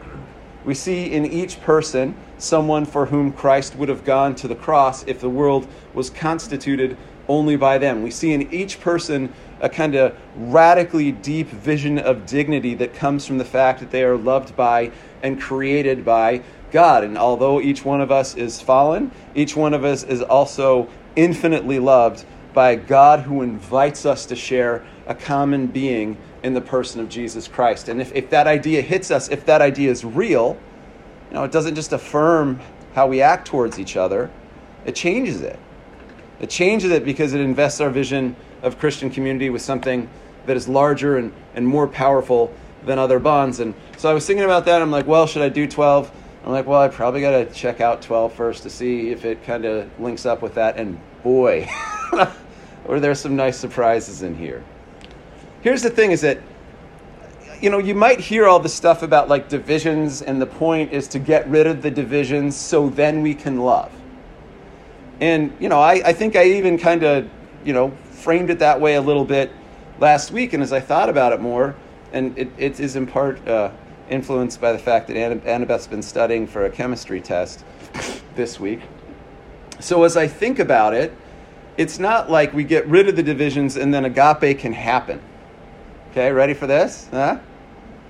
We 0.65 0.73
see 0.73 1.11
in 1.11 1.25
each 1.25 1.61
person 1.61 2.15
someone 2.37 2.85
for 2.85 3.07
whom 3.07 3.31
Christ 3.31 3.75
would 3.75 3.89
have 3.89 4.03
gone 4.03 4.35
to 4.35 4.47
the 4.47 4.55
cross 4.55 5.03
if 5.07 5.19
the 5.21 5.29
world 5.29 5.67
was 5.93 6.09
constituted 6.09 6.97
only 7.29 7.55
by 7.55 7.77
them. 7.77 8.01
We 8.03 8.11
see 8.11 8.33
in 8.33 8.51
each 8.53 8.81
person 8.81 9.31
a 9.61 9.69
kind 9.69 9.95
of 9.95 10.17
radically 10.35 11.11
deep 11.11 11.47
vision 11.47 11.99
of 11.99 12.25
dignity 12.25 12.73
that 12.75 12.93
comes 12.93 13.25
from 13.25 13.37
the 13.37 13.45
fact 13.45 13.79
that 13.79 13.91
they 13.91 14.03
are 14.03 14.17
loved 14.17 14.55
by 14.55 14.91
and 15.23 15.39
created 15.39 16.03
by 16.03 16.41
God. 16.71 17.03
And 17.03 17.17
although 17.17 17.61
each 17.61 17.85
one 17.85 18.01
of 18.01 18.11
us 18.11 18.35
is 18.35 18.59
fallen, 18.59 19.11
each 19.35 19.55
one 19.55 19.73
of 19.73 19.83
us 19.83 20.03
is 20.03 20.21
also 20.21 20.89
infinitely 21.15 21.79
loved 21.79 22.25
by 22.53 22.71
a 22.71 22.75
God 22.75 23.21
who 23.21 23.41
invites 23.41 24.05
us 24.05 24.25
to 24.27 24.35
share 24.35 24.85
a 25.07 25.15
common 25.15 25.67
being 25.67 26.17
in 26.43 26.53
the 26.53 26.61
person 26.61 27.01
of 27.01 27.09
Jesus 27.09 27.47
Christ. 27.47 27.89
And 27.89 28.01
if, 28.01 28.13
if 28.13 28.29
that 28.29 28.47
idea 28.47 28.81
hits 28.81 29.11
us, 29.11 29.29
if 29.29 29.45
that 29.45 29.61
idea 29.61 29.91
is 29.91 30.03
real, 30.05 30.57
you 31.29 31.35
know, 31.35 31.43
it 31.43 31.51
doesn't 31.51 31.75
just 31.75 31.93
affirm 31.93 32.59
how 32.93 33.07
we 33.07 33.21
act 33.21 33.47
towards 33.47 33.79
each 33.79 33.97
other, 33.97 34.31
it 34.85 34.95
changes 34.95 35.41
it. 35.41 35.59
It 36.39 36.49
changes 36.49 36.91
it 36.91 37.03
because 37.03 37.33
it 37.33 37.41
invests 37.41 37.81
our 37.81 37.89
vision 37.89 38.35
of 38.61 38.79
Christian 38.79 39.09
community 39.09 39.49
with 39.49 39.61
something 39.61 40.09
that 40.45 40.55
is 40.55 40.67
larger 40.67 41.17
and, 41.17 41.33
and 41.55 41.67
more 41.67 41.87
powerful 41.87 42.53
than 42.85 42.97
other 42.97 43.19
bonds. 43.19 43.59
And 43.59 43.73
so 43.97 44.09
I 44.09 44.13
was 44.13 44.25
thinking 44.25 44.45
about 44.45 44.65
that. 44.65 44.81
I'm 44.81 44.91
like, 44.91 45.05
well, 45.05 45.27
should 45.27 45.41
I 45.41 45.49
do 45.49 45.67
12? 45.67 46.11
I'm 46.45 46.51
like, 46.51 46.65
well, 46.65 46.81
I 46.81 46.87
probably 46.87 47.21
got 47.21 47.31
to 47.31 47.45
check 47.47 47.81
out 47.81 48.01
12 48.01 48.33
first 48.33 48.63
to 48.63 48.69
see 48.69 49.09
if 49.09 49.25
it 49.25 49.43
kind 49.43 49.65
of 49.65 49.87
links 49.99 50.25
up 50.25 50.41
with 50.41 50.53
that. 50.55 50.77
And 50.77 50.99
boy, 51.21 51.69
or 52.85 52.99
there's 52.99 53.19
some 53.19 53.35
nice 53.35 53.57
surprises 53.57 54.21
in 54.21 54.35
here. 54.35 54.63
Here's 55.61 55.81
the 55.81 55.89
thing 55.89 56.11
is 56.11 56.21
that, 56.21 56.39
you 57.61 57.69
know, 57.69 57.77
you 57.77 57.93
might 57.93 58.21
hear 58.21 58.47
all 58.47 58.59
the 58.59 58.69
stuff 58.69 59.03
about 59.03 59.27
like 59.27 59.49
divisions, 59.49 60.21
and 60.21 60.41
the 60.41 60.45
point 60.45 60.93
is 60.93 61.09
to 61.09 61.19
get 61.19 61.47
rid 61.49 61.67
of 61.67 61.81
the 61.81 61.91
divisions 61.91 62.55
so 62.55 62.89
then 62.89 63.21
we 63.21 63.35
can 63.35 63.57
love. 63.57 63.91
And, 65.19 65.53
you 65.59 65.69
know, 65.69 65.79
I, 65.79 66.01
I 66.05 66.13
think 66.13 66.35
I 66.35 66.45
even 66.45 66.77
kind 66.77 67.03
of, 67.03 67.29
you 67.63 67.73
know, 67.73 67.91
framed 68.11 68.49
it 68.49 68.59
that 68.59 68.79
way 68.79 68.95
a 68.95 69.01
little 69.01 69.25
bit 69.25 69.51
last 69.99 70.31
week. 70.31 70.53
And 70.53 70.63
as 70.63 70.71
I 70.71 70.79
thought 70.79 71.09
about 71.09 71.33
it 71.33 71.41
more, 71.41 71.75
and 72.13 72.37
it, 72.37 72.49
it 72.57 72.79
is 72.79 72.95
in 72.95 73.05
part 73.05 73.45
uh, 73.47 73.71
influenced 74.09 74.59
by 74.59 74.71
the 74.71 74.79
fact 74.79 75.07
that 75.07 75.15
Annabeth's 75.45 75.87
been 75.87 76.01
studying 76.01 76.47
for 76.47 76.65
a 76.65 76.69
chemistry 76.69 77.21
test 77.21 77.63
this 78.35 78.59
week. 78.59 78.81
So 79.79 80.03
as 80.03 80.17
I 80.17 80.27
think 80.27 80.59
about 80.59 80.93
it, 80.93 81.15
it's 81.77 81.99
not 81.99 82.29
like 82.29 82.53
we 82.53 82.65
get 82.65 82.85
rid 82.87 83.07
of 83.07 83.15
the 83.15 83.23
divisions 83.23 83.77
and 83.77 83.93
then 83.93 84.03
agape 84.03 84.59
can 84.59 84.73
happen. 84.73 85.21
Okay, 86.11 86.31
ready 86.31 86.53
for 86.53 86.67
this? 86.67 87.07
Huh? 87.11 87.39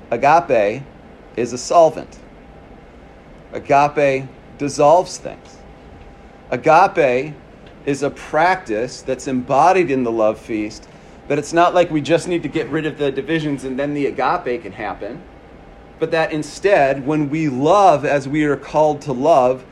Agape 0.10 0.82
is 1.36 1.54
a 1.54 1.58
solvent. 1.58 2.18
Agape 3.54 4.28
dissolves 4.58 5.18
things. 5.18 5.59
Agape 6.51 7.36
is 7.86 8.01
a 8.01 8.10
practice 8.10 9.01
that's 9.01 9.27
embodied 9.27 9.91
in 9.91 10.03
the 10.03 10.12
love 10.12 10.39
feast 10.39 10.88
That 11.27 11.38
it's 11.38 11.53
not 11.53 11.75
like 11.75 11.91
we 11.91 12.01
just 12.01 12.27
need 12.27 12.41
to 12.44 12.50
get 12.50 12.68
rid 12.70 12.88
of 12.88 12.98
the 12.98 13.12
divisions 13.12 13.63
and 13.63 13.77
then 13.77 13.94
the 13.94 14.08
agape 14.08 14.63
can 14.63 14.72
happen. 14.72 15.22
But 16.00 16.12
that 16.12 16.32
instead, 16.32 17.06
when 17.06 17.29
we 17.29 17.50
love 17.50 18.03
as 18.03 18.27
we 18.27 18.46
are 18.46 18.56
called 18.56 19.01
to 19.01 19.13
love, 19.13 19.63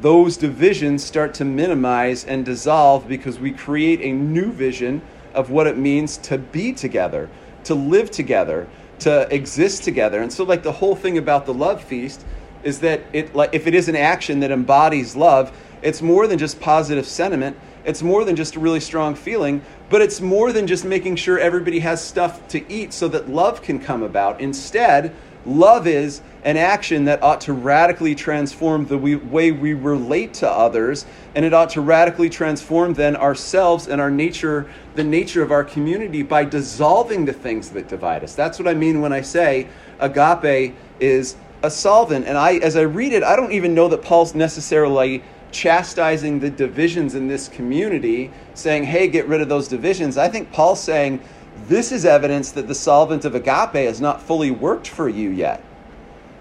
those 0.00 0.36
divisions 0.36 1.04
start 1.04 1.34
to 1.34 1.44
minimize 1.44 2.24
and 2.24 2.44
dissolve 2.44 3.06
because 3.06 3.38
we 3.38 3.50
create 3.52 4.00
a 4.00 4.12
new 4.12 4.52
vision 4.52 5.02
of 5.34 5.50
what 5.50 5.66
it 5.66 5.76
means 5.76 6.16
to 6.18 6.38
be 6.38 6.72
together, 6.72 7.28
to 7.64 7.74
live 7.74 8.10
together, 8.10 8.68
to 9.00 9.28
exist 9.34 9.84
together. 9.84 10.22
And 10.22 10.32
so, 10.32 10.44
like 10.44 10.62
the 10.62 10.72
whole 10.72 10.96
thing 10.96 11.18
about 11.18 11.46
the 11.46 11.54
love 11.54 11.82
feast 11.82 12.24
is 12.62 12.80
that 12.80 13.02
it, 13.12 13.34
like, 13.34 13.50
if 13.52 13.66
it 13.66 13.74
is 13.74 13.88
an 13.88 13.96
action 13.96 14.40
that 14.40 14.50
embodies 14.50 15.14
love, 15.16 15.52
it's 15.82 16.00
more 16.00 16.26
than 16.26 16.38
just 16.38 16.60
positive 16.60 17.06
sentiment. 17.06 17.56
It's 17.84 18.02
more 18.02 18.24
than 18.24 18.36
just 18.36 18.54
a 18.54 18.60
really 18.60 18.80
strong 18.80 19.14
feeling, 19.14 19.62
but 19.90 20.00
it's 20.00 20.20
more 20.20 20.52
than 20.52 20.66
just 20.66 20.84
making 20.84 21.16
sure 21.16 21.38
everybody 21.38 21.80
has 21.80 22.02
stuff 22.02 22.46
to 22.48 22.72
eat 22.72 22.92
so 22.92 23.08
that 23.08 23.28
love 23.28 23.60
can 23.62 23.80
come 23.80 24.04
about. 24.04 24.40
Instead, 24.40 25.12
love 25.44 25.88
is 25.88 26.20
an 26.44 26.56
action 26.56 27.04
that 27.06 27.20
ought 27.22 27.40
to 27.40 27.52
radically 27.52 28.14
transform 28.14 28.86
the 28.86 28.98
way 28.98 29.50
we 29.50 29.72
relate 29.74 30.34
to 30.34 30.48
others, 30.48 31.06
and 31.34 31.44
it 31.44 31.52
ought 31.52 31.70
to 31.70 31.80
radically 31.80 32.30
transform 32.30 32.94
then 32.94 33.16
ourselves 33.16 33.88
and 33.88 34.00
our 34.00 34.10
nature, 34.10 34.70
the 34.94 35.04
nature 35.04 35.42
of 35.42 35.50
our 35.50 35.64
community, 35.64 36.22
by 36.22 36.44
dissolving 36.44 37.24
the 37.24 37.32
things 37.32 37.70
that 37.70 37.88
divide 37.88 38.22
us. 38.22 38.36
That's 38.36 38.60
what 38.60 38.68
I 38.68 38.74
mean 38.74 39.00
when 39.00 39.12
I 39.12 39.22
say 39.22 39.66
agape 39.98 40.76
is 41.00 41.34
a 41.64 41.70
solvent. 41.70 42.26
And 42.26 42.36
I, 42.36 42.54
as 42.56 42.76
I 42.76 42.82
read 42.82 43.12
it, 43.12 43.22
I 43.22 43.36
don't 43.36 43.52
even 43.52 43.74
know 43.74 43.88
that 43.88 44.02
Paul's 44.02 44.34
necessarily 44.34 45.22
chastising 45.52 46.40
the 46.40 46.50
divisions 46.50 47.14
in 47.14 47.28
this 47.28 47.48
community, 47.48 48.30
saying, 48.54 48.84
hey, 48.84 49.08
get 49.08 49.26
rid 49.28 49.40
of 49.40 49.48
those 49.48 49.68
divisions. 49.68 50.16
I 50.16 50.28
think 50.28 50.50
Paul's 50.52 50.82
saying, 50.82 51.20
this 51.68 51.92
is 51.92 52.04
evidence 52.04 52.50
that 52.52 52.66
the 52.66 52.74
solvent 52.74 53.24
of 53.24 53.34
agape 53.34 53.86
has 53.86 54.00
not 54.00 54.22
fully 54.22 54.50
worked 54.50 54.88
for 54.88 55.08
you 55.08 55.30
yet. 55.30 55.62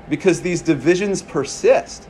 Because 0.09 0.41
these 0.41 0.61
divisions 0.61 1.21
persist. 1.21 2.07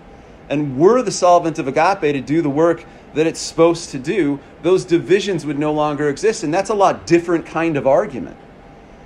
And 0.50 0.78
were 0.78 1.02
the 1.02 1.12
solvent 1.12 1.60
of 1.60 1.68
agape 1.68 2.14
to 2.14 2.22
do 2.22 2.42
the 2.42 2.50
work 2.50 2.86
that 3.14 3.28
it's 3.28 3.40
supposed 3.40 3.90
to 3.92 4.00
do, 4.00 4.40
those 4.62 4.86
divisions 4.86 5.46
would 5.46 5.60
no 5.60 5.74
longer 5.74 6.10
exist. 6.10 6.44
And 6.44 6.54
that's 6.54 6.70
a 6.70 6.76
lot 6.76 7.06
different 7.06 7.46
kind 7.46 7.78
of 7.78 7.88
argument. 7.88 8.38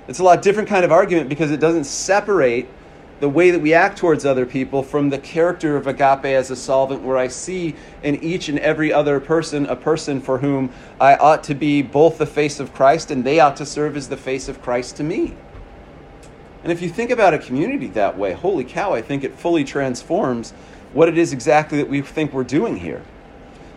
It's 0.08 0.18
a 0.18 0.24
lot 0.24 0.42
different 0.42 0.68
kind 0.68 0.84
of 0.84 0.92
argument 0.92 1.28
because 1.28 1.50
it 1.50 1.58
doesn't 1.58 1.84
separate 1.84 2.68
the 3.18 3.28
way 3.28 3.50
that 3.50 3.60
we 3.60 3.72
act 3.72 3.96
towards 3.96 4.26
other 4.26 4.44
people 4.44 4.82
from 4.82 5.08
the 5.08 5.18
character 5.18 5.76
of 5.76 5.86
agape 5.86 6.26
as 6.26 6.50
a 6.50 6.56
solvent, 6.56 7.02
where 7.02 7.16
I 7.16 7.28
see 7.28 7.74
in 8.02 8.22
each 8.22 8.48
and 8.48 8.58
every 8.58 8.92
other 8.92 9.20
person 9.20 9.66
a 9.66 9.76
person 9.76 10.20
for 10.20 10.38
whom 10.38 10.70
I 11.00 11.16
ought 11.16 11.42
to 11.44 11.54
be 11.54 11.80
both 11.80 12.18
the 12.18 12.26
face 12.26 12.60
of 12.60 12.74
Christ 12.74 13.10
and 13.10 13.24
they 13.24 13.40
ought 13.40 13.56
to 13.56 13.66
serve 13.66 13.96
as 13.96 14.08
the 14.08 14.16
face 14.16 14.48
of 14.48 14.60
Christ 14.60 14.96
to 14.96 15.02
me. 15.02 15.34
And 16.62 16.72
if 16.72 16.82
you 16.82 16.88
think 16.88 17.10
about 17.10 17.32
a 17.32 17.38
community 17.38 17.86
that 17.88 18.18
way, 18.18 18.32
holy 18.32 18.64
cow, 18.64 18.92
I 18.92 19.00
think 19.00 19.24
it 19.24 19.34
fully 19.34 19.64
transforms 19.64 20.50
what 20.92 21.08
it 21.08 21.16
is 21.16 21.32
exactly 21.32 21.78
that 21.78 21.88
we 21.88 22.02
think 22.02 22.32
we're 22.32 22.44
doing 22.44 22.76
here. 22.76 23.02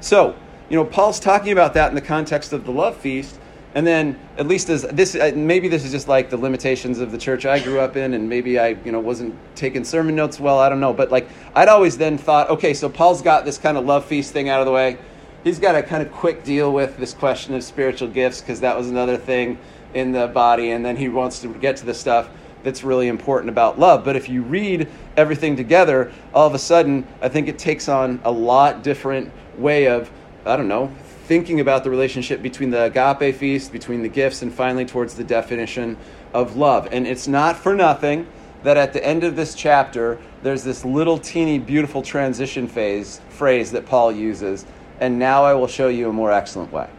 So, 0.01 0.35
you 0.69 0.75
know, 0.75 0.85
Paul's 0.85 1.19
talking 1.19 1.51
about 1.51 1.73
that 1.75 1.89
in 1.89 1.95
the 1.95 2.01
context 2.01 2.51
of 2.51 2.65
the 2.65 2.71
love 2.71 2.97
feast. 2.97 3.39
And 3.75 3.85
then, 3.85 4.19
at 4.37 4.47
least 4.47 4.69
as 4.69 4.81
this, 4.81 5.13
uh, 5.13 5.31
maybe 5.35 5.67
this 5.67 5.85
is 5.85 5.91
just 5.91 6.07
like 6.07 6.31
the 6.31 6.37
limitations 6.37 6.99
of 6.99 7.11
the 7.11 7.19
church 7.19 7.45
I 7.45 7.59
grew 7.59 7.79
up 7.79 7.95
in, 7.95 8.15
and 8.15 8.27
maybe 8.27 8.57
I, 8.57 8.69
you 8.83 8.91
know, 8.91 8.99
wasn't 8.99 9.35
taking 9.55 9.83
sermon 9.83 10.15
notes 10.15 10.39
well. 10.39 10.57
I 10.57 10.69
don't 10.69 10.79
know, 10.79 10.93
but 10.93 11.11
like 11.11 11.27
I'd 11.53 11.67
always 11.67 11.95
then 11.97 12.17
thought, 12.17 12.49
okay, 12.49 12.73
so 12.73 12.89
Paul's 12.89 13.21
got 13.21 13.45
this 13.45 13.59
kind 13.59 13.77
of 13.77 13.85
love 13.85 14.05
feast 14.05 14.33
thing 14.33 14.49
out 14.49 14.59
of 14.59 14.65
the 14.65 14.71
way. 14.71 14.97
He's 15.43 15.59
got 15.59 15.75
a 15.75 15.83
kind 15.83 16.01
of 16.01 16.11
quick 16.11 16.43
deal 16.43 16.73
with 16.73 16.97
this 16.97 17.13
question 17.13 17.53
of 17.53 17.63
spiritual 17.63 18.09
gifts 18.09 18.41
because 18.41 18.59
that 18.61 18.75
was 18.75 18.89
another 18.89 19.17
thing 19.17 19.59
in 19.93 20.11
the 20.11 20.27
body, 20.27 20.71
and 20.71 20.83
then 20.83 20.97
he 20.97 21.07
wants 21.07 21.39
to 21.41 21.53
get 21.53 21.77
to 21.77 21.85
the 21.85 21.93
stuff 21.93 22.29
that's 22.63 22.83
really 22.83 23.07
important 23.07 23.49
about 23.49 23.79
love. 23.79 24.03
But 24.03 24.15
if 24.15 24.27
you 24.29 24.41
read 24.41 24.87
everything 25.15 25.55
together, 25.55 26.11
all 26.33 26.47
of 26.47 26.55
a 26.55 26.59
sudden, 26.59 27.07
I 27.21 27.29
think 27.29 27.47
it 27.47 27.59
takes 27.59 27.87
on 27.87 28.19
a 28.23 28.31
lot 28.31 28.83
different 28.83 29.31
way 29.57 29.87
of, 29.87 30.11
I 30.45 30.55
don't 30.55 30.67
know, 30.67 30.91
thinking 31.29 31.59
about 31.59 31.83
the 31.83 31.91
relationship 31.91 32.41
between 32.41 32.71
the 32.71 32.85
agape 32.85 33.35
feast, 33.35 33.71
between 33.71 34.01
the 34.01 34.09
gifts, 34.09 34.41
and 34.41 34.51
finally 34.51 34.83
towards 34.83 35.13
the 35.13 35.23
definition 35.23 35.95
of 36.33 36.55
love. 36.55 36.87
And 36.91 37.05
it's 37.05 37.27
not 37.27 37.55
for 37.55 37.75
nothing 37.75 38.25
that 38.63 38.77
at 38.77 38.93
the 38.93 39.05
end 39.05 39.23
of 39.23 39.35
this 39.35 39.53
chapter, 39.53 40.17
there's 40.41 40.63
this 40.63 40.83
little 40.83 41.19
teeny 41.19 41.59
beautiful 41.59 42.01
transition 42.01 42.67
phase 42.67 43.21
phrase 43.29 43.69
that 43.73 43.85
Paul 43.85 44.11
uses, 44.11 44.65
and 44.99 45.19
now 45.19 45.43
I 45.43 45.53
will 45.53 45.67
show 45.67 45.87
you 45.87 46.09
a 46.09 46.11
more 46.11 46.31
excellent 46.31 46.71
way. 46.71 46.89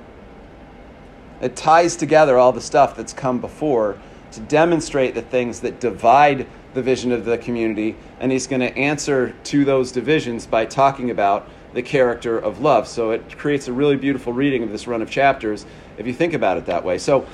It 1.40 1.56
ties 1.56 1.96
together 1.96 2.38
all 2.38 2.52
the 2.52 2.60
stuff 2.60 2.94
that's 2.94 3.12
come 3.12 3.40
before 3.40 3.99
to 4.30 4.40
demonstrate 4.42 5.16
the 5.16 5.22
things 5.22 5.58
that 5.62 5.80
divide 5.80 6.46
the 6.75 6.82
vision 6.82 7.10
of 7.10 7.25
the 7.25 7.37
community, 7.37 7.96
and 8.20 8.30
he's 8.30 8.46
going 8.46 8.60
to 8.60 8.78
answer 8.78 9.34
to 9.42 9.64
those 9.64 9.90
divisions 9.90 10.46
by 10.46 10.66
talking 10.66 11.10
about 11.10 11.49
the 11.73 11.83
character 11.83 12.39
of 12.39 12.61
love. 12.61 12.89
So 12.89 13.11
it 13.11 13.39
creates 13.39 13.69
a 13.69 13.73
really 13.73 13.97
beautiful 13.97 14.33
reading 14.33 14.62
of 14.62 14.71
this 14.71 14.87
run 14.87 15.03
of 15.03 15.11
chapters 15.11 15.67
if 15.99 16.07
you 16.07 16.12
think 16.12 16.33
about 16.33 16.57
it 16.57 16.67
that 16.67 16.85
way. 16.85 16.99
So 16.99 17.27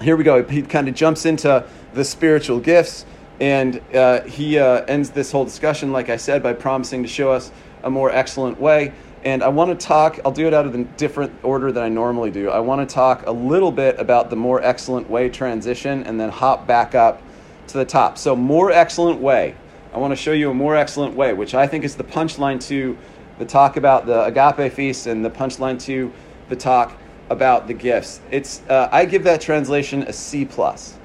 here 0.00 0.16
we 0.16 0.24
go. 0.24 0.42
He 0.44 0.62
kind 0.62 0.88
of 0.88 0.94
jumps 0.94 1.24
into 1.24 1.64
the 1.92 2.04
spiritual 2.04 2.60
gifts, 2.60 3.06
and 3.40 3.80
uh, 3.94 4.22
he 4.22 4.58
uh, 4.58 4.84
ends 4.86 5.10
this 5.10 5.30
whole 5.30 5.44
discussion, 5.44 5.92
like 5.92 6.08
I 6.08 6.16
said, 6.16 6.42
by 6.42 6.52
promising 6.52 7.02
to 7.02 7.08
show 7.08 7.30
us 7.30 7.50
a 7.82 7.90
more 7.90 8.10
excellent 8.10 8.60
way. 8.60 8.92
And 9.24 9.42
I 9.42 9.48
want 9.48 9.78
to 9.78 9.86
talk, 9.86 10.18
I'll 10.24 10.32
do 10.32 10.46
it 10.46 10.52
out 10.52 10.66
of 10.66 10.72
the 10.72 10.84
different 10.84 11.32
order 11.42 11.72
that 11.72 11.82
I 11.82 11.88
normally 11.88 12.30
do. 12.30 12.50
I 12.50 12.58
want 12.58 12.86
to 12.86 12.94
talk 12.94 13.26
a 13.26 13.30
little 13.30 13.72
bit 13.72 13.98
about 13.98 14.28
the 14.28 14.36
more 14.36 14.62
excellent 14.62 15.08
way 15.08 15.30
transition 15.30 16.02
and 16.02 16.20
then 16.20 16.28
hop 16.28 16.66
back 16.66 16.94
up 16.94 17.22
to 17.68 17.78
the 17.78 17.86
top. 17.86 18.18
So, 18.18 18.36
more 18.36 18.70
excellent 18.70 19.20
way. 19.20 19.54
I 19.94 19.98
want 19.98 20.10
to 20.10 20.16
show 20.16 20.32
you 20.32 20.50
a 20.50 20.54
more 20.54 20.76
excellent 20.76 21.14
way, 21.14 21.32
which 21.32 21.54
I 21.54 21.66
think 21.66 21.84
is 21.84 21.94
the 21.94 22.04
punchline 22.04 22.60
to 22.68 22.98
the 23.38 23.44
talk 23.44 23.76
about 23.76 24.06
the 24.06 24.24
agape 24.24 24.72
feast 24.72 25.06
and 25.06 25.24
the 25.24 25.30
punchline 25.30 25.80
to 25.82 26.12
the 26.48 26.56
talk 26.56 26.96
about 27.30 27.66
the 27.66 27.74
gifts. 27.74 28.20
It's 28.30 28.62
uh, 28.68 28.88
I 28.92 29.04
give 29.04 29.24
that 29.24 29.40
translation 29.40 30.02
a 30.04 30.12
C 30.12 30.44
plus, 30.44 30.96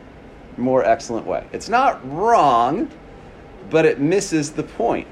more 0.57 0.83
excellent 0.83 1.25
way. 1.25 1.47
It's 1.51 1.69
not 1.69 1.99
wrong, 2.11 2.89
but 3.69 3.85
it 3.85 3.99
misses 3.99 4.51
the 4.51 4.63
point. 4.63 5.07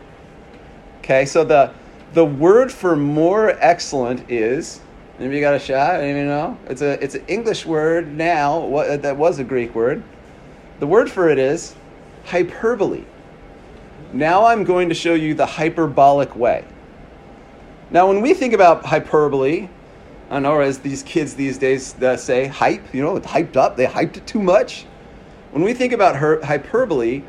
Okay, 0.99 1.25
so 1.25 1.43
the 1.43 1.73
the 2.13 2.25
word 2.25 2.71
for 2.71 2.95
more 2.95 3.57
excellent 3.59 4.29
is 4.29 4.81
you 5.19 5.39
got 5.39 5.55
a 5.55 5.59
shot. 5.59 5.99
Anybody 5.99 6.25
know? 6.25 6.57
It's 6.67 6.81
a 6.81 7.03
it's 7.03 7.15
an 7.15 7.25
English 7.27 7.65
word 7.65 8.13
now. 8.15 8.59
What 8.59 9.01
that 9.01 9.17
was 9.17 9.39
a 9.39 9.43
Greek 9.43 9.73
word. 9.73 10.03
The 10.79 10.87
word 10.87 11.09
for 11.09 11.29
it 11.29 11.39
is 11.39 11.75
hyperbole. 12.25 13.03
Now 14.13 14.45
I'm 14.45 14.63
going 14.63 14.89
to 14.89 14.95
show 14.95 15.15
you 15.15 15.33
the 15.33 15.45
hyperbolic 15.45 16.35
way. 16.35 16.65
Now, 17.89 18.07
when 18.07 18.21
we 18.21 18.33
think 18.33 18.53
about 18.53 18.85
hyperbole, 18.85 19.69
I 20.29 20.39
know, 20.39 20.59
as 20.59 20.79
these 20.79 21.03
kids 21.03 21.35
these 21.35 21.57
days 21.57 21.95
uh, 22.01 22.17
say, 22.17 22.47
hype, 22.47 22.93
you 22.93 23.01
know, 23.01 23.15
it's 23.15 23.27
hyped 23.27 23.55
up, 23.55 23.77
they 23.77 23.85
hyped 23.85 24.17
it 24.17 24.27
too 24.27 24.41
much. 24.41 24.85
When 25.51 25.63
we 25.63 25.73
think 25.73 25.93
about 25.93 26.17
her- 26.17 26.43
hyperbole, 26.43 27.23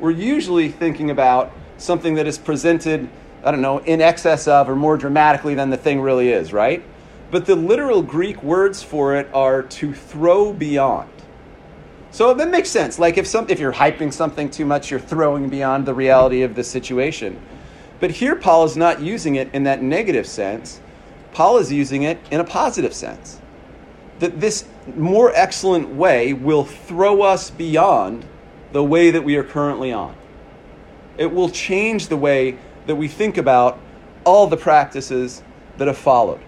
we're 0.00 0.10
usually 0.10 0.68
thinking 0.68 1.10
about 1.10 1.52
something 1.78 2.14
that 2.14 2.26
is 2.26 2.38
presented, 2.38 3.08
I 3.44 3.52
don't 3.52 3.62
know, 3.62 3.78
in 3.78 4.00
excess 4.00 4.48
of 4.48 4.68
or 4.68 4.74
more 4.74 4.96
dramatically 4.96 5.54
than 5.54 5.70
the 5.70 5.76
thing 5.76 6.00
really 6.00 6.30
is, 6.30 6.52
right? 6.52 6.82
But 7.30 7.46
the 7.46 7.54
literal 7.54 8.02
Greek 8.02 8.42
words 8.42 8.82
for 8.82 9.14
it 9.14 9.32
are 9.32 9.62
to 9.62 9.94
throw 9.94 10.52
beyond. 10.52 11.08
So 12.10 12.34
that 12.34 12.50
makes 12.50 12.68
sense. 12.68 12.98
Like 12.98 13.16
if 13.16 13.28
some 13.28 13.46
if 13.48 13.60
you're 13.60 13.72
hyping 13.72 14.12
something 14.12 14.50
too 14.50 14.64
much, 14.64 14.90
you're 14.90 14.98
throwing 14.98 15.48
beyond 15.48 15.86
the 15.86 15.94
reality 15.94 16.42
of 16.42 16.56
the 16.56 16.64
situation. 16.64 17.40
But 18.00 18.12
here, 18.12 18.34
Paul 18.34 18.64
is 18.64 18.76
not 18.76 19.00
using 19.00 19.34
it 19.34 19.54
in 19.54 19.64
that 19.64 19.82
negative 19.82 20.26
sense. 20.26 20.80
Paul 21.32 21.58
is 21.58 21.70
using 21.70 22.02
it 22.02 22.18
in 22.30 22.40
a 22.40 22.44
positive 22.44 22.94
sense. 22.94 23.40
That 24.18 24.40
this 24.40 24.64
more 24.96 25.32
excellent 25.34 25.90
way 25.94 26.32
will 26.32 26.64
throw 26.64 27.22
us 27.22 27.50
beyond 27.50 28.24
the 28.72 28.82
way 28.82 29.10
that 29.10 29.22
we 29.22 29.36
are 29.36 29.44
currently 29.44 29.92
on. 29.92 30.14
It 31.18 31.32
will 31.32 31.50
change 31.50 32.08
the 32.08 32.16
way 32.16 32.58
that 32.86 32.96
we 32.96 33.08
think 33.08 33.36
about 33.36 33.78
all 34.24 34.46
the 34.46 34.56
practices 34.56 35.42
that 35.76 35.86
have 35.86 35.98
followed. 35.98 36.40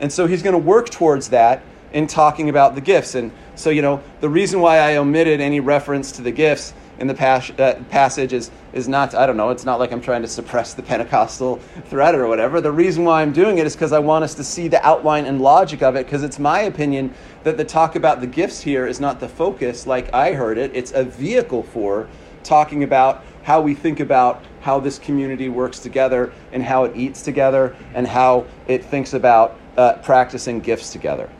And 0.00 0.12
so 0.12 0.26
he's 0.26 0.42
going 0.42 0.52
to 0.52 0.58
work 0.58 0.90
towards 0.90 1.30
that 1.30 1.62
in 1.92 2.06
talking 2.06 2.48
about 2.48 2.74
the 2.74 2.80
gifts. 2.80 3.14
And 3.14 3.32
so, 3.54 3.70
you 3.70 3.82
know, 3.82 4.02
the 4.20 4.28
reason 4.28 4.60
why 4.60 4.78
I 4.78 4.96
omitted 4.96 5.40
any 5.40 5.60
reference 5.60 6.12
to 6.12 6.22
the 6.22 6.32
gifts 6.32 6.74
in 6.98 7.06
the 7.06 7.14
pas- 7.14 7.50
uh, 7.58 7.82
passage 7.90 8.32
is, 8.32 8.50
is 8.72 8.88
not, 8.88 9.14
I 9.14 9.26
don't 9.26 9.36
know, 9.36 9.50
it's 9.50 9.64
not 9.64 9.78
like 9.78 9.92
I'm 9.92 10.00
trying 10.00 10.22
to 10.22 10.28
suppress 10.28 10.74
the 10.74 10.82
Pentecostal 10.82 11.56
thread 11.86 12.14
or 12.14 12.26
whatever. 12.26 12.60
The 12.60 12.72
reason 12.72 13.04
why 13.04 13.22
I'm 13.22 13.32
doing 13.32 13.58
it 13.58 13.66
is 13.66 13.74
because 13.74 13.92
I 13.92 13.98
want 13.98 14.24
us 14.24 14.34
to 14.34 14.44
see 14.44 14.68
the 14.68 14.84
outline 14.86 15.26
and 15.26 15.40
logic 15.40 15.82
of 15.82 15.96
it, 15.96 16.06
because 16.06 16.22
it's 16.22 16.38
my 16.38 16.60
opinion 16.60 17.14
that 17.44 17.56
the 17.56 17.64
talk 17.64 17.96
about 17.96 18.20
the 18.20 18.26
gifts 18.26 18.62
here 18.62 18.86
is 18.86 19.00
not 19.00 19.20
the 19.20 19.28
focus 19.28 19.86
like 19.86 20.12
I 20.14 20.32
heard 20.32 20.58
it. 20.58 20.70
It's 20.74 20.92
a 20.92 21.04
vehicle 21.04 21.62
for 21.62 22.08
talking 22.42 22.82
about 22.82 23.24
how 23.42 23.60
we 23.60 23.74
think 23.74 24.00
about 24.00 24.42
how 24.60 24.80
this 24.80 24.98
community 24.98 25.48
works 25.48 25.78
together 25.78 26.32
and 26.52 26.62
how 26.62 26.84
it 26.84 26.96
eats 26.96 27.22
together 27.22 27.76
and 27.94 28.06
how 28.06 28.46
it 28.66 28.84
thinks 28.84 29.14
about 29.14 29.56
uh, 29.76 29.94
practicing 29.98 30.60
gifts 30.60 30.90
together. 30.90 31.30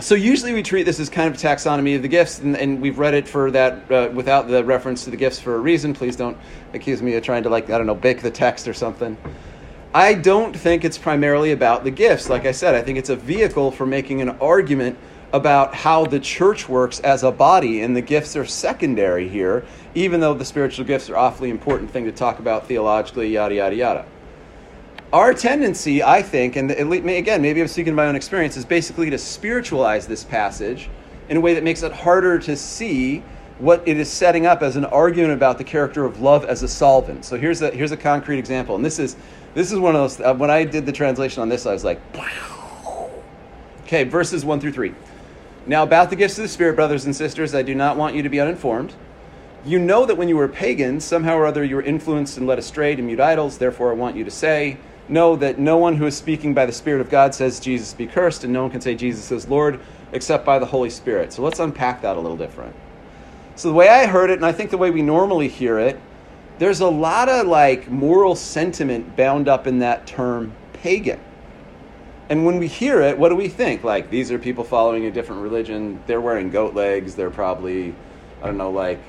So 0.00 0.14
usually 0.14 0.52
we 0.52 0.62
treat 0.62 0.82
this 0.82 1.00
as 1.00 1.08
kind 1.08 1.32
of 1.32 1.42
a 1.42 1.46
taxonomy 1.46 1.96
of 1.96 2.02
the 2.02 2.08
gifts, 2.08 2.38
and, 2.40 2.56
and 2.56 2.80
we've 2.80 2.98
read 2.98 3.14
it 3.14 3.26
for 3.26 3.50
that 3.50 3.90
uh, 3.90 4.10
without 4.12 4.48
the 4.48 4.62
reference 4.62 5.04
to 5.04 5.10
the 5.10 5.16
gifts 5.16 5.40
for 5.40 5.54
a 5.54 5.58
reason. 5.58 5.94
Please 5.94 6.16
don't 6.16 6.36
accuse 6.74 7.00
me 7.00 7.14
of 7.14 7.24
trying 7.24 7.42
to 7.42 7.48
like 7.48 7.70
I 7.70 7.78
don't 7.78 7.86
know 7.86 7.94
bake 7.94 8.20
the 8.20 8.30
text 8.30 8.68
or 8.68 8.74
something. 8.74 9.16
I 9.94 10.12
don't 10.12 10.54
think 10.54 10.84
it's 10.84 10.98
primarily 10.98 11.52
about 11.52 11.84
the 11.84 11.90
gifts. 11.90 12.28
Like 12.28 12.44
I 12.44 12.52
said, 12.52 12.74
I 12.74 12.82
think 12.82 12.98
it's 12.98 13.08
a 13.08 13.16
vehicle 13.16 13.70
for 13.70 13.86
making 13.86 14.20
an 14.20 14.30
argument 14.40 14.98
about 15.32 15.74
how 15.74 16.04
the 16.04 16.20
church 16.20 16.68
works 16.68 17.00
as 17.00 17.22
a 17.22 17.32
body, 17.32 17.80
and 17.80 17.96
the 17.96 18.02
gifts 18.02 18.36
are 18.36 18.44
secondary 18.44 19.28
here, 19.28 19.64
even 19.94 20.20
though 20.20 20.34
the 20.34 20.44
spiritual 20.44 20.84
gifts 20.84 21.08
are 21.08 21.16
awfully 21.16 21.48
important 21.50 21.90
thing 21.90 22.04
to 22.04 22.12
talk 22.12 22.38
about 22.38 22.66
theologically, 22.66 23.28
yada 23.28 23.54
yada 23.54 23.74
yada 23.74 24.06
our 25.12 25.32
tendency, 25.32 26.02
I 26.02 26.22
think, 26.22 26.56
and 26.56 26.70
again, 26.70 27.42
maybe 27.42 27.60
I'm 27.60 27.68
speaking 27.68 27.94
my 27.94 28.06
own 28.06 28.16
experience, 28.16 28.56
is 28.56 28.64
basically 28.64 29.10
to 29.10 29.18
spiritualize 29.18 30.06
this 30.06 30.24
passage 30.24 30.88
in 31.28 31.36
a 31.36 31.40
way 31.40 31.54
that 31.54 31.62
makes 31.62 31.82
it 31.82 31.92
harder 31.92 32.38
to 32.40 32.56
see 32.56 33.22
what 33.58 33.86
it 33.86 33.96
is 33.96 34.10
setting 34.10 34.46
up 34.46 34.62
as 34.62 34.76
an 34.76 34.84
argument 34.84 35.32
about 35.32 35.58
the 35.58 35.64
character 35.64 36.04
of 36.04 36.20
love 36.20 36.44
as 36.44 36.62
a 36.62 36.68
solvent. 36.68 37.24
So 37.24 37.38
here's 37.38 37.62
a 37.62 37.70
here's 37.70 37.92
a 37.92 37.96
concrete 37.96 38.38
example, 38.38 38.76
and 38.76 38.84
this 38.84 38.98
is 38.98 39.16
this 39.54 39.72
is 39.72 39.78
one 39.78 39.94
of 39.96 40.02
those. 40.02 40.20
Uh, 40.20 40.34
when 40.34 40.50
I 40.50 40.64
did 40.64 40.84
the 40.84 40.92
translation 40.92 41.40
on 41.40 41.48
this, 41.48 41.64
I 41.66 41.72
was 41.72 41.84
like, 41.84 42.00
okay, 43.84 44.04
verses 44.04 44.44
one 44.44 44.60
through 44.60 44.72
three. 44.72 44.94
Now 45.66 45.82
about 45.82 46.10
the 46.10 46.16
gifts 46.16 46.36
of 46.36 46.42
the 46.42 46.48
Spirit, 46.48 46.76
brothers 46.76 47.06
and 47.06 47.16
sisters, 47.16 47.54
I 47.54 47.62
do 47.62 47.74
not 47.74 47.96
want 47.96 48.14
you 48.14 48.22
to 48.22 48.28
be 48.28 48.40
uninformed. 48.40 48.94
You 49.64 49.78
know 49.78 50.04
that 50.04 50.16
when 50.16 50.28
you 50.28 50.36
were 50.36 50.48
pagans, 50.48 51.04
somehow 51.04 51.36
or 51.36 51.46
other 51.46 51.64
you 51.64 51.76
were 51.76 51.82
influenced 51.82 52.36
and 52.36 52.46
led 52.46 52.58
astray 52.58 52.94
to 52.94 53.02
mute 53.02 53.18
idols. 53.18 53.58
Therefore, 53.58 53.90
I 53.90 53.94
want 53.94 54.16
you 54.16 54.24
to 54.24 54.30
say 54.30 54.76
know 55.08 55.36
that 55.36 55.58
no 55.58 55.76
one 55.76 55.96
who 55.96 56.06
is 56.06 56.16
speaking 56.16 56.54
by 56.54 56.66
the 56.66 56.72
Spirit 56.72 57.00
of 57.00 57.10
God 57.10 57.34
says 57.34 57.60
Jesus 57.60 57.94
be 57.94 58.06
cursed, 58.06 58.44
and 58.44 58.52
no 58.52 58.62
one 58.62 58.70
can 58.70 58.80
say 58.80 58.94
Jesus 58.94 59.30
is 59.30 59.48
Lord 59.48 59.80
except 60.12 60.44
by 60.44 60.58
the 60.58 60.66
Holy 60.66 60.90
Spirit. 60.90 61.32
So 61.32 61.42
let's 61.42 61.58
unpack 61.58 62.02
that 62.02 62.16
a 62.16 62.20
little 62.20 62.36
different. 62.36 62.74
So 63.56 63.68
the 63.68 63.74
way 63.74 63.88
I 63.88 64.06
heard 64.06 64.30
it, 64.30 64.34
and 64.34 64.46
I 64.46 64.52
think 64.52 64.70
the 64.70 64.78
way 64.78 64.90
we 64.90 65.02
normally 65.02 65.48
hear 65.48 65.78
it, 65.78 65.98
there's 66.58 66.80
a 66.80 66.88
lot 66.88 67.28
of 67.28 67.46
like 67.46 67.90
moral 67.90 68.34
sentiment 68.34 69.16
bound 69.16 69.48
up 69.48 69.66
in 69.66 69.78
that 69.80 70.06
term 70.06 70.52
pagan. 70.72 71.20
And 72.28 72.44
when 72.44 72.58
we 72.58 72.66
hear 72.66 73.00
it, 73.02 73.16
what 73.16 73.28
do 73.28 73.36
we 73.36 73.48
think? 73.48 73.84
Like 73.84 74.10
these 74.10 74.32
are 74.32 74.38
people 74.38 74.64
following 74.64 75.06
a 75.06 75.10
different 75.10 75.42
religion. 75.42 76.02
They're 76.06 76.20
wearing 76.20 76.50
goat 76.50 76.74
legs. 76.74 77.14
They're 77.14 77.30
probably, 77.30 77.94
I 78.42 78.46
don't 78.46 78.56
know, 78.56 78.70
like 78.70 79.00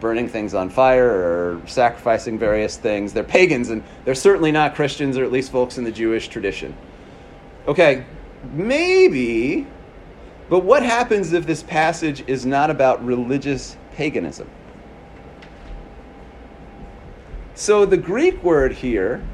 burning 0.00 0.28
things 0.28 0.54
on 0.54 0.68
fire 0.68 1.08
or 1.08 1.62
sacrificing 1.66 2.38
various 2.38 2.76
things. 2.76 3.12
They're 3.12 3.24
pagans 3.24 3.70
and 3.70 3.82
they're 4.04 4.14
certainly 4.14 4.52
not 4.52 4.74
Christians 4.74 5.16
or 5.16 5.24
at 5.24 5.32
least 5.32 5.50
folks 5.50 5.78
in 5.78 5.84
the 5.84 5.92
Jewish 5.92 6.28
tradition. 6.28 6.76
Okay, 7.66 8.04
maybe, 8.52 9.66
but 10.48 10.60
what 10.60 10.82
happens 10.82 11.32
if 11.32 11.46
this 11.46 11.62
passage 11.62 12.22
is 12.28 12.46
not 12.46 12.70
about 12.70 13.04
religious 13.04 13.76
paganism? 13.94 14.48
So 17.54 17.86
the 17.86 17.96
Greek 17.96 18.42
word 18.44 18.72
here 18.72 19.24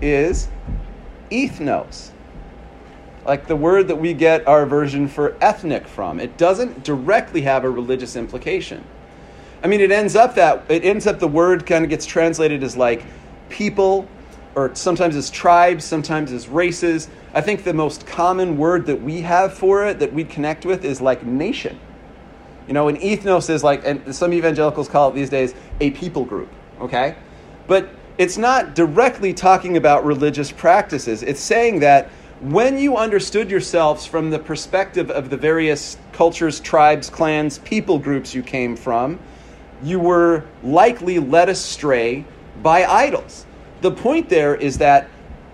is 0.00 0.48
ethnos. 1.30 2.10
Like 3.26 3.46
the 3.46 3.56
word 3.56 3.88
that 3.88 3.96
we 3.96 4.14
get 4.14 4.48
our 4.48 4.64
version 4.64 5.06
for 5.06 5.36
ethnic 5.42 5.86
from. 5.86 6.18
It 6.18 6.38
doesn't 6.38 6.82
directly 6.82 7.42
have 7.42 7.64
a 7.64 7.70
religious 7.70 8.16
implication. 8.16 8.82
I 9.62 9.66
mean, 9.66 9.80
it 9.80 9.90
ends 9.90 10.16
up 10.16 10.34
that 10.36 10.64
it 10.68 10.84
ends 10.84 11.06
up 11.06 11.18
the 11.18 11.28
word 11.28 11.66
kind 11.66 11.84
of 11.84 11.90
gets 11.90 12.06
translated 12.06 12.62
as 12.62 12.76
like 12.76 13.04
people, 13.48 14.08
or 14.54 14.74
sometimes 14.74 15.16
as 15.16 15.30
tribes, 15.30 15.84
sometimes 15.84 16.32
as 16.32 16.48
races. 16.48 17.08
I 17.34 17.40
think 17.40 17.62
the 17.62 17.74
most 17.74 18.06
common 18.06 18.56
word 18.56 18.86
that 18.86 19.02
we 19.02 19.20
have 19.20 19.54
for 19.54 19.86
it 19.86 19.98
that 19.98 20.12
we 20.12 20.24
connect 20.24 20.64
with 20.64 20.84
is 20.84 21.00
like 21.00 21.24
nation. 21.24 21.78
You 22.66 22.74
know, 22.74 22.88
an 22.88 22.96
ethnos 22.96 23.50
is 23.50 23.62
like, 23.64 23.84
and 23.84 24.14
some 24.14 24.32
evangelicals 24.32 24.88
call 24.88 25.10
it 25.10 25.14
these 25.14 25.30
days 25.30 25.54
a 25.80 25.90
people 25.90 26.24
group. 26.24 26.48
Okay, 26.80 27.16
but 27.66 27.88
it's 28.16 28.38
not 28.38 28.74
directly 28.74 29.34
talking 29.34 29.76
about 29.76 30.04
religious 30.04 30.50
practices. 30.52 31.22
It's 31.22 31.40
saying 31.40 31.80
that 31.80 32.10
when 32.40 32.78
you 32.78 32.96
understood 32.96 33.50
yourselves 33.50 34.06
from 34.06 34.30
the 34.30 34.38
perspective 34.38 35.10
of 35.10 35.28
the 35.28 35.36
various 35.36 35.98
cultures, 36.12 36.60
tribes, 36.60 37.10
clans, 37.10 37.58
people 37.58 37.98
groups 37.98 38.34
you 38.34 38.42
came 38.42 38.76
from, 38.76 39.18
you 39.82 39.98
were 39.98 40.44
likely 40.62 41.18
led 41.18 41.48
astray 41.48 42.24
by 42.62 42.84
idols. 42.84 43.46
The 43.80 43.90
point 43.90 44.28
there 44.28 44.54
is 44.54 44.78
that 44.78 45.08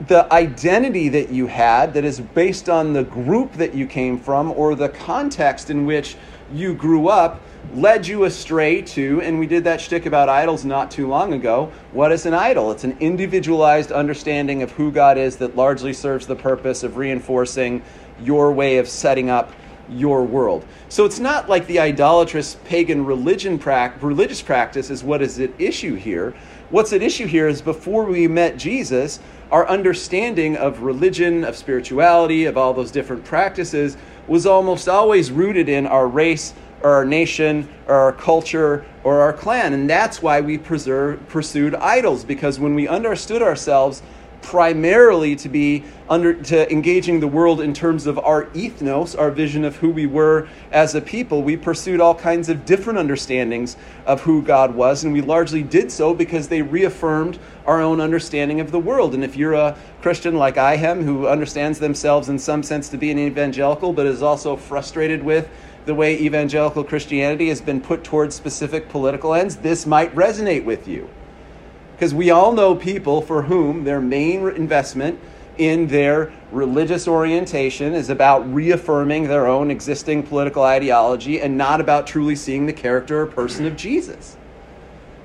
the 0.08 0.30
identity 0.32 1.08
that 1.08 1.30
you 1.30 1.46
had, 1.46 1.94
that 1.94 2.04
is 2.04 2.20
based 2.20 2.68
on 2.68 2.92
the 2.92 3.04
group 3.04 3.54
that 3.54 3.74
you 3.74 3.86
came 3.86 4.18
from 4.18 4.52
or 4.52 4.74
the 4.74 4.88
context 4.88 5.70
in 5.70 5.86
which 5.86 6.16
you 6.52 6.74
grew 6.74 7.08
up, 7.08 7.40
led 7.74 8.06
you 8.06 8.24
astray 8.24 8.82
to, 8.82 9.20
and 9.22 9.38
we 9.38 9.46
did 9.46 9.64
that 9.64 9.80
shtick 9.80 10.06
about 10.06 10.28
idols 10.28 10.64
not 10.64 10.90
too 10.90 11.08
long 11.08 11.32
ago. 11.32 11.72
What 11.92 12.12
is 12.12 12.26
an 12.26 12.34
idol? 12.34 12.70
It's 12.70 12.84
an 12.84 12.96
individualized 13.00 13.90
understanding 13.90 14.62
of 14.62 14.70
who 14.72 14.92
God 14.92 15.18
is 15.18 15.36
that 15.36 15.56
largely 15.56 15.92
serves 15.92 16.26
the 16.26 16.36
purpose 16.36 16.82
of 16.82 16.96
reinforcing 16.96 17.82
your 18.20 18.52
way 18.52 18.78
of 18.78 18.88
setting 18.88 19.30
up 19.30 19.52
your 19.88 20.24
world. 20.24 20.64
So 20.88 21.04
it's 21.04 21.18
not 21.18 21.48
like 21.48 21.66
the 21.66 21.80
idolatrous 21.80 22.56
pagan 22.64 23.04
religion 23.04 23.58
pra- 23.58 23.94
religious 24.00 24.42
practice 24.42 24.90
is 24.90 25.04
what 25.04 25.22
is 25.22 25.38
at 25.40 25.50
issue 25.58 25.94
here. 25.94 26.34
What's 26.70 26.92
at 26.92 27.02
issue 27.02 27.26
here 27.26 27.48
is 27.48 27.62
before 27.62 28.04
we 28.04 28.26
met 28.26 28.56
Jesus, 28.56 29.20
our 29.50 29.68
understanding 29.68 30.56
of 30.56 30.82
religion, 30.82 31.44
of 31.44 31.56
spirituality, 31.56 32.46
of 32.46 32.56
all 32.56 32.74
those 32.74 32.90
different 32.90 33.24
practices 33.24 33.96
was 34.26 34.46
almost 34.46 34.88
always 34.88 35.30
rooted 35.30 35.68
in 35.68 35.86
our 35.86 36.08
race 36.08 36.52
or 36.82 36.90
our 36.90 37.04
nation 37.04 37.68
or 37.86 37.94
our 37.94 38.12
culture 38.12 38.84
or 39.04 39.20
our 39.20 39.32
clan. 39.32 39.72
And 39.72 39.88
that's 39.88 40.20
why 40.20 40.40
we 40.40 40.58
preserve, 40.58 41.26
pursued 41.28 41.74
idols, 41.76 42.24
because 42.24 42.58
when 42.58 42.74
we 42.74 42.88
understood 42.88 43.42
ourselves 43.42 44.02
primarily 44.46 45.34
to 45.34 45.48
be 45.48 45.82
under 46.08 46.32
to 46.32 46.72
engaging 46.72 47.18
the 47.18 47.26
world 47.26 47.60
in 47.60 47.74
terms 47.74 48.06
of 48.06 48.16
our 48.20 48.44
ethnos, 48.46 49.18
our 49.18 49.28
vision 49.28 49.64
of 49.64 49.74
who 49.74 49.90
we 49.90 50.06
were 50.06 50.46
as 50.70 50.94
a 50.94 51.00
people. 51.00 51.42
We 51.42 51.56
pursued 51.56 52.00
all 52.00 52.14
kinds 52.14 52.48
of 52.48 52.64
different 52.64 53.00
understandings 53.00 53.76
of 54.06 54.20
who 54.20 54.42
God 54.42 54.72
was, 54.76 55.02
and 55.02 55.12
we 55.12 55.20
largely 55.20 55.64
did 55.64 55.90
so 55.90 56.14
because 56.14 56.46
they 56.46 56.62
reaffirmed 56.62 57.40
our 57.66 57.82
own 57.82 58.00
understanding 58.00 58.60
of 58.60 58.70
the 58.70 58.78
world. 58.78 59.14
And 59.14 59.24
if 59.24 59.34
you're 59.34 59.54
a 59.54 59.76
Christian 60.00 60.36
like 60.36 60.58
I 60.58 60.74
am, 60.74 61.02
who 61.02 61.26
understands 61.26 61.80
themselves 61.80 62.28
in 62.28 62.38
some 62.38 62.62
sense 62.62 62.88
to 62.90 62.96
be 62.96 63.10
an 63.10 63.18
evangelical, 63.18 63.92
but 63.92 64.06
is 64.06 64.22
also 64.22 64.54
frustrated 64.54 65.24
with 65.24 65.48
the 65.86 65.94
way 65.94 66.16
evangelical 66.20 66.84
Christianity 66.84 67.48
has 67.48 67.60
been 67.60 67.80
put 67.80 68.04
towards 68.04 68.36
specific 68.36 68.88
political 68.88 69.34
ends, 69.34 69.56
this 69.56 69.86
might 69.86 70.14
resonate 70.14 70.64
with 70.64 70.86
you. 70.86 71.08
Because 71.96 72.12
we 72.12 72.30
all 72.30 72.52
know 72.52 72.74
people 72.74 73.22
for 73.22 73.42
whom 73.42 73.84
their 73.84 74.02
main 74.02 74.46
investment 74.50 75.18
in 75.56 75.86
their 75.86 76.30
religious 76.52 77.08
orientation 77.08 77.94
is 77.94 78.10
about 78.10 78.52
reaffirming 78.52 79.28
their 79.28 79.46
own 79.46 79.70
existing 79.70 80.22
political 80.22 80.62
ideology 80.62 81.40
and 81.40 81.56
not 81.56 81.80
about 81.80 82.06
truly 82.06 82.36
seeing 82.36 82.66
the 82.66 82.72
character 82.74 83.22
or 83.22 83.26
person 83.26 83.64
of 83.64 83.76
Jesus. 83.76 84.36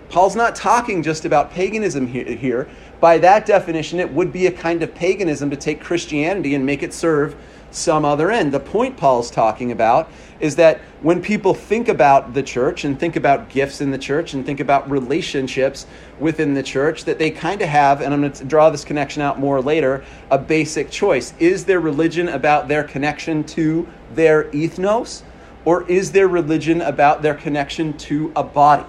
Paul's 0.07 0.35
not 0.35 0.55
talking 0.55 1.03
just 1.03 1.25
about 1.25 1.51
paganism 1.51 2.07
here. 2.07 2.69
By 3.01 3.17
that 3.17 3.45
definition, 3.45 3.99
it 3.99 4.13
would 4.13 4.31
be 4.31 4.47
a 4.47 4.51
kind 4.51 4.81
of 4.81 4.95
paganism 4.95 5.49
to 5.49 5.57
take 5.57 5.81
Christianity 5.81 6.55
and 6.55 6.65
make 6.65 6.83
it 6.83 6.93
serve 6.93 7.35
some 7.71 8.05
other 8.05 8.31
end. 8.31 8.51
The 8.51 8.59
point 8.59 8.97
Paul's 8.97 9.31
talking 9.31 9.71
about 9.71 10.09
is 10.39 10.55
that 10.55 10.81
when 11.01 11.21
people 11.21 11.53
think 11.53 11.87
about 11.87 12.33
the 12.33 12.43
church 12.43 12.83
and 12.83 12.99
think 12.99 13.15
about 13.15 13.49
gifts 13.49 13.79
in 13.79 13.91
the 13.91 13.97
church 13.97 14.33
and 14.33 14.45
think 14.45 14.59
about 14.59 14.89
relationships 14.89 15.85
within 16.19 16.53
the 16.53 16.63
church, 16.63 17.05
that 17.05 17.19
they 17.19 17.31
kind 17.31 17.61
of 17.61 17.69
have, 17.69 18.01
and 18.01 18.13
I'm 18.13 18.21
going 18.21 18.33
to 18.33 18.45
draw 18.45 18.69
this 18.69 18.83
connection 18.83 19.21
out 19.21 19.39
more 19.39 19.61
later, 19.61 20.03
a 20.31 20.37
basic 20.37 20.89
choice. 20.89 21.33
Is 21.39 21.65
their 21.65 21.79
religion 21.79 22.29
about 22.29 22.67
their 22.67 22.83
connection 22.83 23.43
to 23.45 23.87
their 24.13 24.45
ethnos, 24.45 25.21
or 25.63 25.87
is 25.89 26.11
their 26.11 26.27
religion 26.27 26.81
about 26.81 27.21
their 27.21 27.35
connection 27.35 27.95
to 27.99 28.31
a 28.35 28.43
body? 28.43 28.85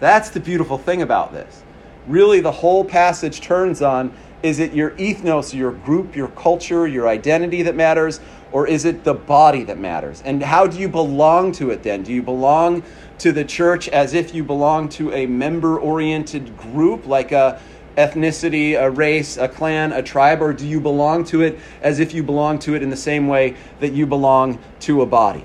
That's 0.00 0.30
the 0.30 0.40
beautiful 0.40 0.78
thing 0.78 1.02
about 1.02 1.32
this. 1.32 1.62
Really, 2.06 2.40
the 2.40 2.50
whole 2.50 2.82
passage 2.82 3.42
turns 3.42 3.82
on 3.82 4.12
is 4.42 4.58
it 4.58 4.72
your 4.72 4.90
ethnos, 4.92 5.54
your 5.54 5.72
group, 5.72 6.16
your 6.16 6.28
culture, 6.28 6.86
your 6.86 7.08
identity 7.08 7.62
that 7.62 7.74
matters, 7.74 8.20
or 8.52 8.66
is 8.66 8.84
it 8.84 9.04
the 9.04 9.14
body 9.14 9.64
that 9.64 9.78
matters? 9.78 10.22
And 10.24 10.42
how 10.42 10.66
do 10.66 10.78
you 10.78 10.88
belong 10.88 11.52
to 11.52 11.70
it 11.70 11.82
then? 11.82 12.02
Do 12.02 12.12
you 12.12 12.22
belong 12.22 12.82
to 13.18 13.32
the 13.32 13.44
church 13.44 13.88
as 13.88 14.14
if 14.14 14.34
you 14.34 14.42
belong 14.42 14.88
to 14.90 15.12
a 15.12 15.26
member 15.26 15.78
oriented 15.78 16.56
group 16.56 17.06
like 17.06 17.32
a 17.32 17.60
ethnicity, 17.96 18.80
a 18.80 18.90
race, 18.90 19.36
a 19.36 19.48
clan, 19.48 19.92
a 19.92 20.02
tribe, 20.02 20.40
or 20.40 20.52
do 20.52 20.66
you 20.66 20.80
belong 20.80 21.24
to 21.24 21.42
it 21.42 21.58
as 21.82 22.00
if 22.00 22.14
you 22.14 22.22
belong 22.22 22.58
to 22.60 22.74
it 22.74 22.82
in 22.82 22.90
the 22.90 22.96
same 22.96 23.28
way 23.28 23.54
that 23.80 23.92
you 23.92 24.06
belong 24.06 24.58
to 24.80 25.02
a 25.02 25.06
body? 25.06 25.44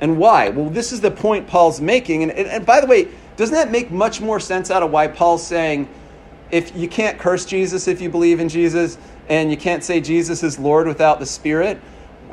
And 0.00 0.18
why? 0.18 0.48
Well, 0.48 0.70
this 0.70 0.92
is 0.92 1.00
the 1.00 1.10
point 1.10 1.46
Paul's 1.46 1.80
making. 1.80 2.22
And, 2.24 2.32
and, 2.32 2.66
by 2.66 2.80
the 2.80 2.86
way, 2.86 3.08
doesn't 3.36 3.54
that 3.54 3.70
make 3.70 3.90
much 3.90 4.20
more 4.20 4.40
sense 4.40 4.70
out 4.70 4.82
of 4.82 4.90
why 4.90 5.06
Paul's 5.08 5.46
saying, 5.46 5.88
if 6.52 6.76
you 6.76 6.86
can't 6.86 7.18
curse 7.18 7.44
Jesus 7.44 7.88
if 7.88 8.00
you 8.00 8.08
believe 8.08 8.38
in 8.38 8.48
Jesus, 8.48 8.98
and 9.28 9.50
you 9.50 9.56
can't 9.56 9.82
say 9.82 10.00
Jesus 10.00 10.42
is 10.42 10.58
Lord 10.58 10.86
without 10.86 11.18
the 11.18 11.26
Spirit, 11.26 11.80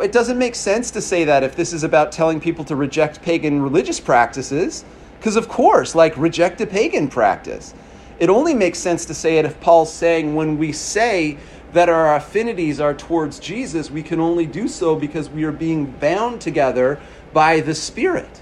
it 0.01 0.11
doesn't 0.11 0.37
make 0.37 0.55
sense 0.55 0.91
to 0.91 1.01
say 1.01 1.23
that 1.23 1.43
if 1.43 1.55
this 1.55 1.73
is 1.73 1.83
about 1.83 2.11
telling 2.11 2.39
people 2.39 2.63
to 2.65 2.75
reject 2.75 3.21
pagan 3.21 3.61
religious 3.61 3.99
practices, 3.99 4.85
because 5.17 5.35
of 5.35 5.47
course, 5.49 5.95
like 5.95 6.15
reject 6.17 6.61
a 6.61 6.67
pagan 6.67 7.07
practice. 7.07 7.73
It 8.19 8.29
only 8.29 8.53
makes 8.53 8.79
sense 8.79 9.05
to 9.05 9.13
say 9.13 9.37
it 9.37 9.45
if 9.45 9.59
Paul's 9.61 9.93
saying 9.93 10.35
when 10.35 10.57
we 10.57 10.73
say 10.73 11.37
that 11.71 11.87
our 11.87 12.15
affinities 12.15 12.79
are 12.79 12.93
towards 12.93 13.39
Jesus, 13.39 13.89
we 13.89 14.03
can 14.03 14.19
only 14.19 14.45
do 14.45 14.67
so 14.67 14.95
because 14.95 15.29
we 15.29 15.43
are 15.45 15.51
being 15.51 15.85
bound 15.85 16.41
together 16.41 16.99
by 17.31 17.61
the 17.61 17.75
Spirit. 17.75 18.41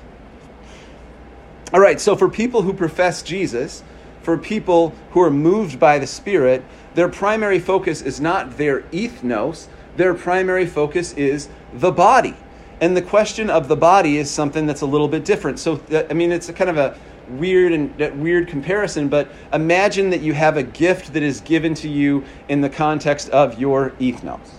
All 1.73 1.79
right, 1.79 1.99
so 1.99 2.15
for 2.15 2.29
people 2.29 2.61
who 2.61 2.73
profess 2.73 3.21
Jesus, 3.21 3.83
for 4.27 4.37
people 4.37 4.93
who 5.11 5.21
are 5.21 5.31
moved 5.31 5.79
by 5.79 5.97
the 5.97 6.05
Spirit, 6.05 6.61
their 6.95 7.07
primary 7.07 7.59
focus 7.59 8.01
is 8.01 8.19
not 8.19 8.57
their 8.57 8.81
ethnos, 8.91 9.67
their 9.95 10.13
primary 10.13 10.65
focus 10.65 11.13
is 11.13 11.47
the 11.75 11.93
body. 11.93 12.35
And 12.81 12.97
the 12.97 13.01
question 13.01 13.49
of 13.49 13.69
the 13.69 13.77
body 13.77 14.17
is 14.17 14.29
something 14.29 14.65
that's 14.65 14.81
a 14.81 14.85
little 14.85 15.07
bit 15.07 15.23
different. 15.23 15.59
So, 15.59 15.79
uh, 15.93 16.03
I 16.09 16.13
mean, 16.13 16.33
it's 16.33 16.51
kind 16.51 16.69
of 16.69 16.75
a 16.75 16.99
weird 17.29 17.71
and 17.71 18.21
weird 18.21 18.49
comparison, 18.49 19.07
but 19.07 19.29
imagine 19.53 20.09
that 20.09 20.19
you 20.19 20.33
have 20.33 20.57
a 20.57 20.63
gift 20.63 21.13
that 21.13 21.23
is 21.23 21.39
given 21.39 21.73
to 21.75 21.87
you 21.87 22.25
in 22.49 22.59
the 22.59 22.69
context 22.69 23.29
of 23.29 23.57
your 23.57 23.91
ethnos. 23.91 24.49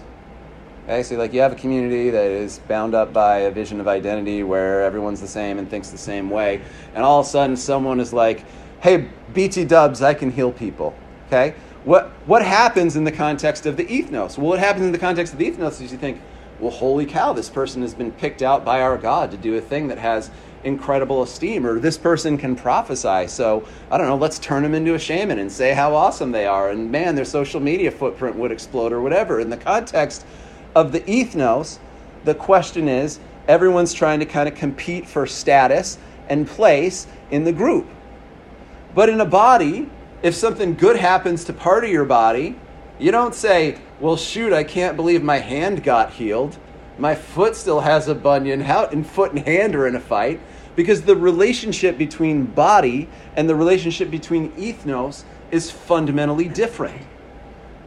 Okay, 0.84 1.02
so 1.02 1.16
like 1.16 1.34
you 1.34 1.42
have 1.42 1.52
a 1.52 1.56
community 1.56 2.08
that 2.08 2.30
is 2.30 2.60
bound 2.60 2.94
up 2.94 3.12
by 3.12 3.40
a 3.40 3.50
vision 3.50 3.80
of 3.80 3.86
identity 3.86 4.42
where 4.42 4.82
everyone's 4.82 5.20
the 5.20 5.28
same 5.28 5.58
and 5.58 5.68
thinks 5.68 5.90
the 5.90 5.98
same 5.98 6.30
way, 6.30 6.62
and 6.94 7.04
all 7.04 7.20
of 7.20 7.26
a 7.26 7.28
sudden 7.28 7.54
someone 7.54 8.00
is 8.00 8.14
like, 8.14 8.46
"Hey, 8.80 9.08
BT 9.34 9.64
Dubs, 9.64 10.02
I 10.02 10.14
can 10.14 10.30
heal 10.32 10.52
people." 10.52 10.94
Okay, 11.26 11.54
what 11.84 12.10
what 12.26 12.42
happens 12.42 12.96
in 12.96 13.04
the 13.04 13.12
context 13.12 13.66
of 13.66 13.76
the 13.76 13.84
ethnos? 13.84 14.38
Well, 14.38 14.48
what 14.48 14.58
happens 14.58 14.86
in 14.86 14.92
the 14.92 14.98
context 14.98 15.32
of 15.32 15.38
the 15.38 15.50
ethnos 15.50 15.80
is 15.80 15.92
you 15.92 15.98
think, 15.98 16.20
well, 16.60 16.70
holy 16.70 17.06
cow, 17.06 17.32
this 17.32 17.48
person 17.48 17.82
has 17.82 17.94
been 17.94 18.10
picked 18.10 18.42
out 18.42 18.64
by 18.64 18.80
our 18.80 18.98
God 18.98 19.30
to 19.30 19.36
do 19.36 19.56
a 19.56 19.60
thing 19.60 19.88
that 19.88 19.98
has 19.98 20.30
incredible 20.64 21.22
esteem, 21.22 21.64
or 21.64 21.78
this 21.78 21.96
person 21.96 22.36
can 22.36 22.56
prophesy. 22.56 23.28
So, 23.28 23.64
I 23.90 23.98
don't 23.98 24.08
know, 24.08 24.16
let's 24.16 24.40
turn 24.40 24.64
them 24.64 24.74
into 24.74 24.94
a 24.94 24.98
shaman 24.98 25.38
and 25.38 25.50
say 25.50 25.72
how 25.72 25.94
awesome 25.94 26.32
they 26.32 26.46
are. 26.46 26.70
And 26.70 26.90
man, 26.90 27.14
their 27.14 27.24
social 27.24 27.60
media 27.60 27.92
footprint 27.92 28.36
would 28.36 28.50
explode 28.50 28.92
or 28.92 29.00
whatever. 29.00 29.38
In 29.38 29.50
the 29.50 29.56
context 29.56 30.26
of 30.74 30.90
the 30.90 31.00
ethnos, 31.02 31.78
the 32.24 32.34
question 32.34 32.88
is 32.88 33.20
everyone's 33.46 33.92
trying 33.92 34.18
to 34.18 34.26
kind 34.26 34.48
of 34.48 34.56
compete 34.56 35.06
for 35.06 35.26
status 35.26 35.96
and 36.28 36.46
place 36.46 37.06
in 37.30 37.44
the 37.44 37.52
group. 37.52 37.86
But 38.94 39.08
in 39.08 39.20
a 39.20 39.26
body, 39.26 39.90
if 40.22 40.34
something 40.34 40.74
good 40.74 40.96
happens 40.96 41.44
to 41.44 41.52
part 41.52 41.84
of 41.84 41.90
your 41.90 42.04
body, 42.04 42.58
you 42.98 43.12
don't 43.12 43.34
say, 43.34 43.78
well, 44.00 44.16
shoot, 44.16 44.52
I 44.52 44.64
can't 44.64 44.96
believe 44.96 45.22
my 45.22 45.38
hand 45.38 45.84
got 45.84 46.12
healed. 46.12 46.58
My 46.98 47.14
foot 47.14 47.54
still 47.54 47.80
has 47.80 48.08
a 48.08 48.14
bunion. 48.14 48.60
How 48.60 48.86
and 48.86 49.06
foot 49.06 49.32
and 49.32 49.46
hand 49.46 49.76
are 49.76 49.86
in 49.86 49.94
a 49.94 50.00
fight 50.00 50.40
because 50.74 51.02
the 51.02 51.16
relationship 51.16 51.98
between 51.98 52.44
body 52.44 53.08
and 53.36 53.48
the 53.48 53.54
relationship 53.54 54.10
between 54.10 54.50
ethnos 54.52 55.24
is 55.50 55.70
fundamentally 55.70 56.48
different. 56.48 57.00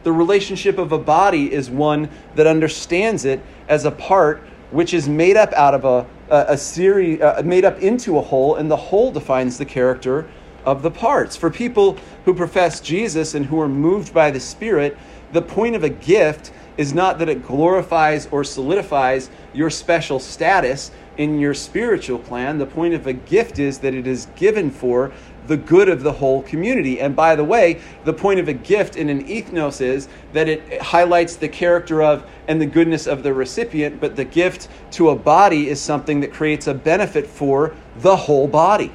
The 0.02 0.12
relationship 0.12 0.78
of 0.78 0.92
a 0.92 0.98
body 0.98 1.52
is 1.52 1.70
one 1.70 2.08
that 2.34 2.46
understands 2.46 3.24
it 3.24 3.40
as 3.68 3.84
a 3.84 3.90
part 3.90 4.42
which 4.70 4.94
is 4.94 5.08
made 5.08 5.36
up 5.36 5.52
out 5.52 5.74
of 5.74 5.84
a, 5.84 6.06
a, 6.28 6.52
a 6.52 6.56
series, 6.56 7.20
uh, 7.20 7.42
made 7.44 7.64
up 7.64 7.78
into 7.80 8.18
a 8.18 8.22
whole, 8.22 8.56
and 8.56 8.70
the 8.70 8.76
whole 8.76 9.12
defines 9.12 9.58
the 9.58 9.64
character 9.64 10.28
of 10.64 10.82
the 10.82 10.90
parts. 10.90 11.36
For 11.36 11.50
people 11.50 11.98
who 12.24 12.34
profess 12.34 12.80
Jesus 12.80 13.34
and 13.34 13.46
who 13.46 13.60
are 13.60 13.68
moved 13.68 14.14
by 14.14 14.30
the 14.30 14.40
Spirit, 14.40 14.96
the 15.32 15.42
point 15.42 15.76
of 15.76 15.84
a 15.84 15.88
gift 15.88 16.52
is 16.76 16.94
not 16.94 17.18
that 17.18 17.28
it 17.28 17.46
glorifies 17.46 18.26
or 18.30 18.44
solidifies 18.44 19.30
your 19.52 19.70
special 19.70 20.18
status 20.18 20.90
in 21.16 21.38
your 21.38 21.54
spiritual 21.54 22.18
plan. 22.18 22.58
The 22.58 22.66
point 22.66 22.94
of 22.94 23.06
a 23.06 23.12
gift 23.12 23.58
is 23.58 23.78
that 23.78 23.94
it 23.94 24.06
is 24.06 24.26
given 24.36 24.70
for 24.70 25.12
the 25.46 25.56
good 25.56 25.88
of 25.88 26.02
the 26.02 26.12
whole 26.12 26.42
community. 26.42 27.00
And 27.00 27.16
by 27.16 27.34
the 27.34 27.44
way, 27.44 27.80
the 28.04 28.12
point 28.12 28.40
of 28.40 28.48
a 28.48 28.52
gift 28.52 28.96
in 28.96 29.08
an 29.08 29.26
ethnos 29.26 29.80
is 29.80 30.08
that 30.32 30.48
it 30.48 30.80
highlights 30.80 31.36
the 31.36 31.48
character 31.48 32.02
of 32.02 32.28
and 32.48 32.60
the 32.60 32.66
goodness 32.66 33.06
of 33.06 33.22
the 33.22 33.34
recipient, 33.34 34.00
but 34.00 34.16
the 34.16 34.24
gift 34.24 34.68
to 34.92 35.10
a 35.10 35.16
body 35.16 35.68
is 35.68 35.80
something 35.80 36.20
that 36.20 36.32
creates 36.32 36.66
a 36.66 36.74
benefit 36.74 37.26
for 37.26 37.74
the 37.96 38.16
whole 38.16 38.46
body. 38.46 38.92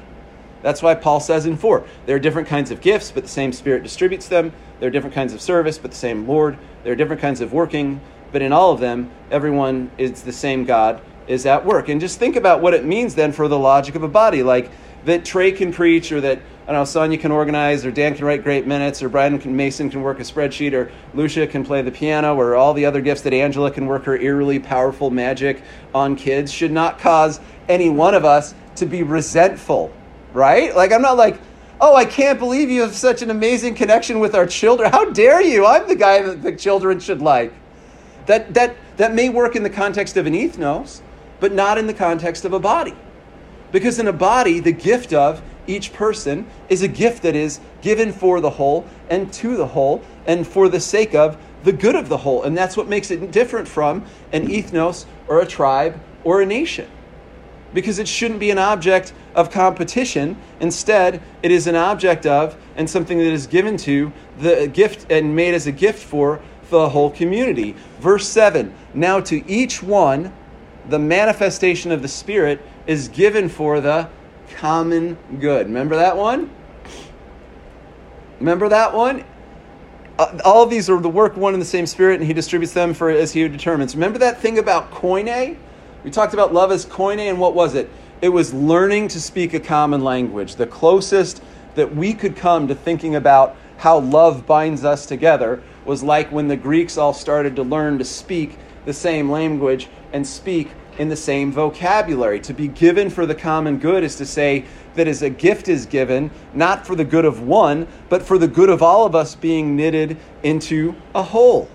That's 0.62 0.82
why 0.82 0.94
Paul 0.94 1.20
says 1.20 1.46
in 1.46 1.56
4 1.56 1.84
there 2.06 2.16
are 2.16 2.20
different 2.20 2.48
kinds 2.48 2.70
of 2.70 2.80
gifts, 2.80 3.10
but 3.12 3.22
the 3.24 3.28
same 3.28 3.52
Spirit 3.52 3.82
distributes 3.82 4.28
them. 4.28 4.52
There 4.80 4.88
are 4.88 4.92
different 4.92 5.14
kinds 5.14 5.32
of 5.32 5.40
service, 5.40 5.78
but 5.78 5.90
the 5.90 5.96
same 5.96 6.26
Lord. 6.26 6.58
There 6.84 6.92
are 6.92 6.96
different 6.96 7.22
kinds 7.22 7.40
of 7.40 7.52
working, 7.52 8.00
but 8.32 8.42
in 8.42 8.52
all 8.52 8.72
of 8.72 8.80
them, 8.80 9.10
everyone 9.30 9.90
is 9.98 10.22
the 10.22 10.32
same 10.32 10.64
God 10.64 11.00
is 11.26 11.46
at 11.46 11.64
work. 11.64 11.88
And 11.88 12.00
just 12.00 12.18
think 12.18 12.36
about 12.36 12.62
what 12.62 12.74
it 12.74 12.84
means 12.84 13.14
then 13.14 13.32
for 13.32 13.48
the 13.48 13.58
logic 13.58 13.94
of 13.94 14.02
a 14.02 14.08
body. 14.08 14.42
Like 14.42 14.70
that 15.04 15.24
Trey 15.24 15.52
can 15.52 15.72
preach, 15.72 16.10
or 16.10 16.20
that, 16.20 16.38
I 16.38 16.72
don't 16.72 16.80
know, 16.80 16.84
Sonia 16.84 17.18
can 17.18 17.30
organize, 17.30 17.84
or 17.86 17.90
Dan 17.90 18.14
can 18.14 18.24
write 18.24 18.42
great 18.42 18.66
minutes, 18.66 19.02
or 19.02 19.08
Brian 19.08 19.38
can, 19.38 19.54
Mason 19.56 19.90
can 19.90 20.02
work 20.02 20.18
a 20.18 20.22
spreadsheet, 20.22 20.72
or 20.72 20.90
Lucia 21.14 21.46
can 21.46 21.64
play 21.64 21.82
the 21.82 21.90
piano, 21.90 22.34
or 22.34 22.56
all 22.56 22.74
the 22.74 22.84
other 22.84 23.00
gifts 23.00 23.22
that 23.22 23.32
Angela 23.32 23.70
can 23.70 23.86
work 23.86 24.04
her 24.04 24.16
eerily 24.16 24.58
powerful 24.58 25.10
magic 25.10 25.62
on 25.94 26.16
kids 26.16 26.52
should 26.52 26.72
not 26.72 26.98
cause 26.98 27.40
any 27.68 27.88
one 27.88 28.14
of 28.14 28.24
us 28.24 28.54
to 28.76 28.86
be 28.86 29.02
resentful 29.02 29.92
right? 30.38 30.74
Like, 30.74 30.92
I'm 30.92 31.02
not 31.02 31.16
like, 31.16 31.38
oh, 31.80 31.94
I 31.94 32.04
can't 32.04 32.38
believe 32.38 32.70
you 32.70 32.80
have 32.82 32.94
such 32.94 33.20
an 33.20 33.30
amazing 33.30 33.74
connection 33.74 34.20
with 34.20 34.34
our 34.34 34.46
children. 34.46 34.90
How 34.90 35.10
dare 35.10 35.42
you? 35.42 35.66
I'm 35.66 35.86
the 35.86 35.96
guy 35.96 36.22
that 36.22 36.42
the 36.42 36.56
children 36.56 37.00
should 37.00 37.20
like. 37.20 37.52
That, 38.26 38.54
that, 38.54 38.76
that 38.96 39.14
may 39.14 39.28
work 39.28 39.56
in 39.56 39.62
the 39.62 39.70
context 39.70 40.16
of 40.16 40.26
an 40.26 40.34
ethnos, 40.34 41.00
but 41.40 41.52
not 41.52 41.76
in 41.76 41.86
the 41.86 41.94
context 41.94 42.44
of 42.44 42.52
a 42.52 42.60
body. 42.60 42.94
Because 43.72 43.98
in 43.98 44.06
a 44.06 44.12
body, 44.12 44.60
the 44.60 44.72
gift 44.72 45.12
of 45.12 45.42
each 45.66 45.92
person 45.92 46.46
is 46.68 46.82
a 46.82 46.88
gift 46.88 47.22
that 47.22 47.34
is 47.34 47.60
given 47.82 48.12
for 48.12 48.40
the 48.40 48.50
whole 48.50 48.86
and 49.10 49.30
to 49.34 49.56
the 49.56 49.66
whole 49.66 50.02
and 50.26 50.46
for 50.46 50.68
the 50.68 50.80
sake 50.80 51.14
of 51.14 51.36
the 51.64 51.72
good 51.72 51.94
of 51.94 52.08
the 52.08 52.16
whole. 52.16 52.44
And 52.44 52.56
that's 52.56 52.76
what 52.76 52.88
makes 52.88 53.10
it 53.10 53.30
different 53.30 53.68
from 53.68 54.04
an 54.32 54.48
ethnos 54.48 55.04
or 55.26 55.40
a 55.40 55.46
tribe 55.46 56.00
or 56.24 56.40
a 56.40 56.46
nation 56.46 56.88
because 57.74 57.98
it 57.98 58.08
shouldn't 58.08 58.40
be 58.40 58.50
an 58.50 58.58
object 58.58 59.12
of 59.34 59.50
competition. 59.50 60.36
Instead, 60.60 61.22
it 61.42 61.50
is 61.50 61.66
an 61.66 61.76
object 61.76 62.26
of 62.26 62.56
and 62.76 62.88
something 62.88 63.18
that 63.18 63.32
is 63.32 63.46
given 63.46 63.76
to 63.76 64.12
the 64.38 64.68
gift 64.68 65.10
and 65.10 65.34
made 65.34 65.54
as 65.54 65.66
a 65.66 65.72
gift 65.72 66.02
for 66.02 66.40
the 66.70 66.88
whole 66.88 67.10
community. 67.10 67.74
Verse 68.00 68.28
7 68.28 68.74
Now 68.94 69.20
to 69.20 69.48
each 69.50 69.82
one, 69.82 70.32
the 70.88 70.98
manifestation 70.98 71.92
of 71.92 72.02
the 72.02 72.08
Spirit 72.08 72.60
is 72.86 73.08
given 73.08 73.48
for 73.48 73.80
the 73.80 74.08
common 74.56 75.16
good. 75.38 75.66
Remember 75.66 75.96
that 75.96 76.16
one? 76.16 76.50
Remember 78.38 78.68
that 78.68 78.94
one? 78.94 79.24
Uh, 80.18 80.38
all 80.44 80.64
of 80.64 80.70
these 80.70 80.90
are 80.90 81.00
the 81.00 81.08
work 81.08 81.36
one 81.36 81.54
in 81.54 81.60
the 81.60 81.66
same 81.66 81.86
spirit, 81.86 82.18
and 82.18 82.26
he 82.26 82.32
distributes 82.32 82.72
them 82.72 82.92
for 82.92 83.08
as 83.10 83.32
he 83.32 83.46
determines. 83.46 83.94
Remember 83.94 84.18
that 84.18 84.40
thing 84.40 84.58
about 84.58 84.90
koine? 84.90 85.56
We 86.04 86.10
talked 86.10 86.32
about 86.32 86.54
love 86.54 86.70
as 86.70 86.86
koine, 86.86 87.28
and 87.28 87.40
what 87.40 87.54
was 87.54 87.74
it? 87.74 87.90
It 88.22 88.28
was 88.28 88.54
learning 88.54 89.08
to 89.08 89.20
speak 89.20 89.52
a 89.52 89.60
common 89.60 90.02
language. 90.04 90.54
The 90.54 90.66
closest 90.66 91.42
that 91.74 91.94
we 91.94 92.14
could 92.14 92.36
come 92.36 92.68
to 92.68 92.74
thinking 92.74 93.16
about 93.16 93.56
how 93.78 93.98
love 93.98 94.46
binds 94.46 94.84
us 94.84 95.06
together 95.06 95.62
was 95.84 96.02
like 96.02 96.30
when 96.30 96.48
the 96.48 96.56
Greeks 96.56 96.98
all 96.98 97.12
started 97.12 97.56
to 97.56 97.62
learn 97.62 97.98
to 97.98 98.04
speak 98.04 98.56
the 98.84 98.92
same 98.92 99.30
language 99.30 99.88
and 100.12 100.26
speak 100.26 100.70
in 100.98 101.08
the 101.08 101.16
same 101.16 101.52
vocabulary. 101.52 102.40
To 102.40 102.54
be 102.54 102.68
given 102.68 103.10
for 103.10 103.26
the 103.26 103.34
common 103.34 103.78
good 103.78 104.02
is 104.02 104.16
to 104.16 104.26
say 104.26 104.64
that 104.94 105.06
as 105.06 105.22
a 105.22 105.30
gift 105.30 105.68
is 105.68 105.86
given, 105.86 106.30
not 106.54 106.86
for 106.86 106.96
the 106.96 107.04
good 107.04 107.24
of 107.24 107.40
one, 107.42 107.86
but 108.08 108.22
for 108.22 108.38
the 108.38 108.48
good 108.48 108.68
of 108.68 108.82
all 108.82 109.06
of 109.06 109.14
us 109.14 109.34
being 109.34 109.76
knitted 109.76 110.16
into 110.42 110.94
a 111.14 111.22
whole. 111.22 111.68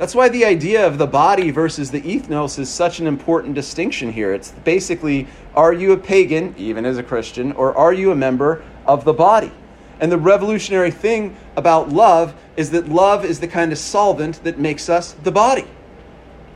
That's 0.00 0.14
why 0.14 0.30
the 0.30 0.46
idea 0.46 0.86
of 0.86 0.96
the 0.96 1.06
body 1.06 1.50
versus 1.50 1.90
the 1.90 2.00
ethnos 2.00 2.58
is 2.58 2.70
such 2.70 3.00
an 3.00 3.06
important 3.06 3.54
distinction 3.54 4.10
here. 4.10 4.32
It's 4.32 4.50
basically 4.50 5.26
are 5.54 5.74
you 5.74 5.92
a 5.92 5.98
pagan, 5.98 6.54
even 6.56 6.86
as 6.86 6.96
a 6.96 7.02
Christian, 7.02 7.52
or 7.52 7.76
are 7.76 7.92
you 7.92 8.10
a 8.10 8.16
member 8.16 8.64
of 8.86 9.04
the 9.04 9.12
body? 9.12 9.52
And 10.00 10.10
the 10.10 10.16
revolutionary 10.16 10.90
thing 10.90 11.36
about 11.54 11.90
love 11.90 12.34
is 12.56 12.70
that 12.70 12.88
love 12.88 13.26
is 13.26 13.40
the 13.40 13.48
kind 13.48 13.72
of 13.72 13.76
solvent 13.76 14.42
that 14.42 14.58
makes 14.58 14.88
us 14.88 15.12
the 15.22 15.32
body. 15.32 15.66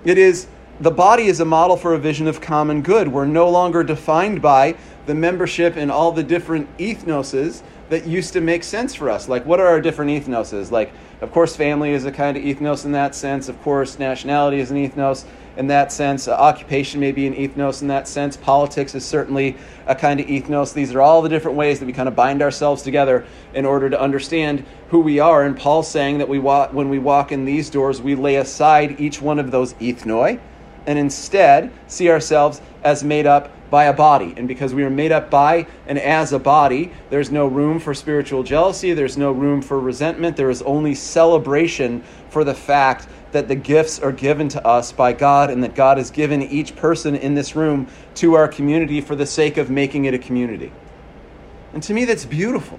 It 0.07 0.17
is 0.17 0.47
the 0.81 0.91
body 0.91 1.27
is 1.27 1.41
a 1.41 1.45
model 1.45 1.77
for 1.77 1.93
a 1.93 1.99
vision 1.99 2.27
of 2.27 2.41
common 2.41 2.81
good. 2.81 3.09
We're 3.09 3.27
no 3.27 3.51
longer 3.51 3.85
defined 3.85 4.41
by 4.41 4.75
the 5.05 5.15
membership 5.15 5.77
in 5.77 5.91
all 5.91 6.13
the 6.13 6.23
different 6.23 6.75
ethnoses 6.79 7.63
that 7.91 8.07
used 8.07 8.33
to 8.33 8.41
make 8.41 8.65
sense 8.65 8.95
for 8.95 9.11
us. 9.11 9.29
Like, 9.29 9.45
what 9.45 9.61
are 9.61 9.67
our 9.67 9.83
different 9.83 10.11
ethnoses? 10.11 10.71
Like, 10.71 10.93
of 11.25 11.33
course, 11.33 11.57
family 11.57 11.93
is 11.93 12.05
a 12.05 12.13
kind 12.13 12.37
of 12.37 12.43
ethnos 12.43 12.85
in 12.85 12.93
that 12.93 13.15
sense. 13.15 13.49
Of 13.49 13.61
course, 13.63 13.99
nationality 13.99 14.61
is 14.61 14.71
an 14.71 14.77
ethnos 14.77 15.25
in 15.57 15.69
that 15.69 15.91
sense. 15.91 16.29
Uh, 16.29 16.35
occupation 16.35 17.01
may 17.01 17.13
be 17.13 17.27
an 17.27 17.35
ethnos 17.35 17.81
in 17.81 17.89
that 17.89 18.07
sense. 18.07 18.37
Politics 18.37 18.95
is 18.95 19.05
certainly 19.05 19.57
a 19.87 19.95
kind 19.95 20.21
of 20.21 20.27
ethnos. 20.27 20.75
These 20.75 20.95
are 20.95 21.01
all 21.01 21.23
the 21.23 21.29
different 21.31 21.57
ways 21.57 21.81
that 21.81 21.87
we 21.87 21.95
kind 21.95 22.09
of 22.09 22.15
bind 22.15 22.43
ourselves 22.43 22.83
together 22.83 23.25
in 23.55 23.65
order 23.65 23.89
to 23.89 23.99
understand 23.99 24.65
who 24.91 25.01
we 25.01 25.19
are. 25.19 25.45
And 25.45 25.57
Paul's 25.57 25.91
saying 25.91 26.19
that 26.19 26.29
we 26.29 26.39
walk, 26.39 26.73
when 26.73 26.91
we 26.91 26.99
walk 26.99 27.33
in 27.33 27.45
these 27.45 27.71
doors, 27.71 28.03
we 28.03 28.15
lay 28.15 28.37
aside 28.37 29.01
each 29.01 29.23
one 29.23 29.39
of 29.39 29.51
those 29.51 29.75
ethnoi 29.75 30.41
and 30.87 30.99
instead 30.99 31.70
see 31.87 32.11
ourselves 32.11 32.61
as 32.83 33.03
made 33.03 33.27
up 33.27 33.51
by 33.70 33.85
a 33.85 33.92
body. 33.92 34.35
And 34.37 34.47
because 34.47 34.73
we 34.73 34.85
are 34.85 34.90
made 34.90 35.11
up 35.11 35.31
by 35.31 35.66
and 35.87 35.99
as 35.99 36.33
a 36.33 36.38
body, 36.38 36.92
there's 37.11 37.31
no 37.31 37.47
room 37.47 37.81
for 37.81 37.94
spiritual 37.94 38.42
jealousy, 38.42 38.92
there's 38.92 39.16
no 39.16 39.33
room 39.33 39.62
for 39.62 39.81
resentment, 39.81 40.37
there 40.37 40.51
is 40.51 40.62
only 40.62 40.94
celebration 40.94 42.03
for 42.29 42.44
the 42.44 42.55
fact 42.55 43.09
that 43.33 43.49
the 43.49 43.57
gifts 43.57 43.99
are 43.99 44.12
given 44.12 44.49
to 44.51 44.64
us 44.64 44.92
by 44.92 45.12
God 45.12 45.51
and 45.51 45.64
that 45.64 45.75
God 45.75 45.99
has 45.99 46.11
given 46.11 46.40
each 46.40 46.77
person 46.77 47.16
in 47.16 47.35
this 47.35 47.57
room 47.57 47.88
to 48.16 48.35
our 48.35 48.47
community 48.47 49.01
for 49.01 49.16
the 49.16 49.27
sake 49.27 49.57
of 49.57 49.70
making 49.70 50.05
it 50.05 50.14
a 50.14 50.18
community. 50.18 50.73
And 51.73 51.83
to 51.83 51.94
me, 51.94 52.05
that's 52.05 52.25
beautiful. 52.25 52.79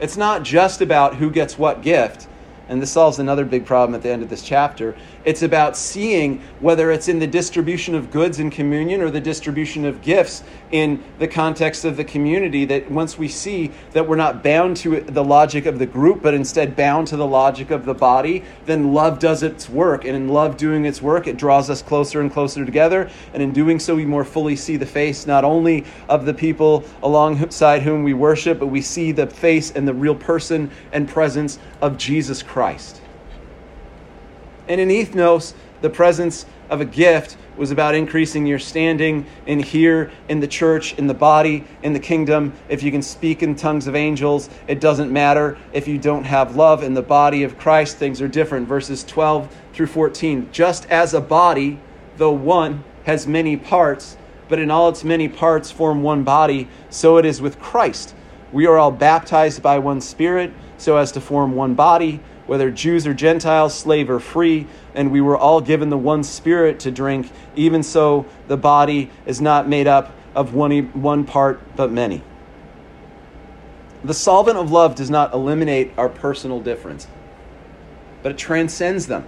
It's 0.00 0.16
not 0.16 0.42
just 0.42 0.80
about 0.80 1.16
who 1.16 1.30
gets 1.30 1.58
what 1.58 1.82
gift 1.82 2.26
and 2.68 2.82
this 2.82 2.90
solves 2.90 3.18
another 3.18 3.44
big 3.44 3.64
problem 3.64 3.94
at 3.94 4.02
the 4.02 4.10
end 4.10 4.22
of 4.22 4.28
this 4.28 4.42
chapter. 4.42 4.96
It's 5.24 5.42
about 5.42 5.76
seeing 5.76 6.40
whether 6.60 6.90
it's 6.90 7.08
in 7.08 7.18
the 7.18 7.26
distribution 7.26 7.94
of 7.94 8.10
goods 8.10 8.40
in 8.40 8.50
communion 8.50 9.00
or 9.00 9.10
the 9.10 9.20
distribution 9.20 9.84
of 9.84 10.02
gifts 10.02 10.42
in 10.72 11.02
the 11.18 11.28
context 11.28 11.84
of 11.84 11.96
the 11.96 12.04
community. 12.04 12.64
That 12.64 12.90
once 12.90 13.16
we 13.16 13.28
see 13.28 13.70
that 13.92 14.06
we're 14.06 14.16
not 14.16 14.42
bound 14.42 14.76
to 14.78 15.00
the 15.00 15.22
logic 15.22 15.66
of 15.66 15.78
the 15.78 15.86
group, 15.86 16.22
but 16.22 16.34
instead 16.34 16.74
bound 16.74 17.06
to 17.08 17.16
the 17.16 17.26
logic 17.26 17.70
of 17.70 17.84
the 17.84 17.94
body, 17.94 18.44
then 18.64 18.92
love 18.92 19.18
does 19.18 19.42
its 19.42 19.68
work. 19.68 20.04
And 20.04 20.16
in 20.16 20.28
love 20.28 20.56
doing 20.56 20.84
its 20.84 21.00
work, 21.00 21.26
it 21.26 21.36
draws 21.36 21.70
us 21.70 21.82
closer 21.82 22.20
and 22.20 22.32
closer 22.32 22.64
together. 22.64 23.10
And 23.32 23.42
in 23.42 23.52
doing 23.52 23.78
so, 23.78 23.94
we 23.94 24.06
more 24.06 24.24
fully 24.24 24.56
see 24.56 24.76
the 24.76 24.86
face 24.86 25.26
not 25.26 25.44
only 25.44 25.84
of 26.08 26.24
the 26.24 26.34
people 26.34 26.84
alongside 27.02 27.82
whom 27.82 28.02
we 28.02 28.14
worship, 28.14 28.58
but 28.58 28.66
we 28.66 28.80
see 28.80 29.12
the 29.12 29.26
face 29.26 29.70
and 29.70 29.86
the 29.86 29.94
real 29.94 30.14
person 30.14 30.70
and 30.92 31.08
presence 31.08 31.58
of 31.80 31.96
Jesus 31.96 32.42
Christ. 32.42 32.55
And 34.68 34.80
in 34.80 34.88
ethnos, 34.88 35.54
the 35.82 35.90
presence 35.90 36.46
of 36.70 36.80
a 36.80 36.84
gift 36.84 37.36
was 37.56 37.70
about 37.70 37.94
increasing 37.94 38.46
your 38.46 38.58
standing 38.58 39.26
in 39.46 39.60
here, 39.60 40.10
in 40.28 40.40
the 40.40 40.48
church, 40.48 40.94
in 40.94 41.06
the 41.06 41.14
body, 41.14 41.64
in 41.82 41.92
the 41.92 42.00
kingdom. 42.00 42.52
If 42.68 42.82
you 42.82 42.90
can 42.90 43.02
speak 43.02 43.42
in 43.42 43.54
tongues 43.54 43.86
of 43.86 43.94
angels, 43.94 44.50
it 44.66 44.80
doesn't 44.80 45.12
matter. 45.12 45.56
If 45.72 45.88
you 45.88 45.98
don't 45.98 46.24
have 46.24 46.56
love 46.56 46.82
in 46.82 46.94
the 46.94 47.02
body 47.02 47.42
of 47.44 47.58
Christ, 47.58 47.96
things 47.96 48.20
are 48.20 48.28
different. 48.28 48.68
Verses 48.68 49.04
12 49.04 49.54
through 49.72 49.86
14. 49.86 50.48
Just 50.52 50.86
as 50.90 51.14
a 51.14 51.20
body, 51.20 51.78
though 52.16 52.32
one, 52.32 52.84
has 53.04 53.26
many 53.26 53.56
parts, 53.56 54.16
but 54.48 54.58
in 54.58 54.70
all 54.70 54.88
its 54.88 55.04
many 55.04 55.28
parts 55.28 55.70
form 55.70 56.02
one 56.02 56.24
body, 56.24 56.68
so 56.90 57.16
it 57.18 57.24
is 57.24 57.40
with 57.40 57.60
Christ. 57.60 58.14
We 58.52 58.66
are 58.66 58.78
all 58.78 58.90
baptized 58.90 59.62
by 59.62 59.78
one 59.78 60.00
Spirit 60.00 60.52
so 60.78 60.96
as 60.96 61.12
to 61.12 61.20
form 61.20 61.54
one 61.54 61.74
body, 61.74 62.20
whether 62.46 62.70
Jews 62.70 63.06
or 63.06 63.14
Gentiles, 63.14 63.74
slave 63.74 64.08
or 64.08 64.20
free, 64.20 64.66
and 64.94 65.10
we 65.10 65.20
were 65.20 65.36
all 65.36 65.60
given 65.60 65.90
the 65.90 65.98
one 65.98 66.22
Spirit 66.22 66.80
to 66.80 66.90
drink. 66.90 67.30
Even 67.56 67.82
so, 67.82 68.26
the 68.48 68.56
body 68.56 69.10
is 69.26 69.40
not 69.40 69.68
made 69.68 69.86
up 69.86 70.12
of 70.34 70.54
one, 70.54 70.92
one 71.00 71.24
part, 71.24 71.60
but 71.76 71.90
many. 71.90 72.22
The 74.04 74.14
solvent 74.14 74.58
of 74.58 74.70
love 74.70 74.94
does 74.94 75.10
not 75.10 75.32
eliminate 75.32 75.92
our 75.96 76.08
personal 76.08 76.60
difference, 76.60 77.08
but 78.22 78.32
it 78.32 78.38
transcends 78.38 79.06
them 79.06 79.26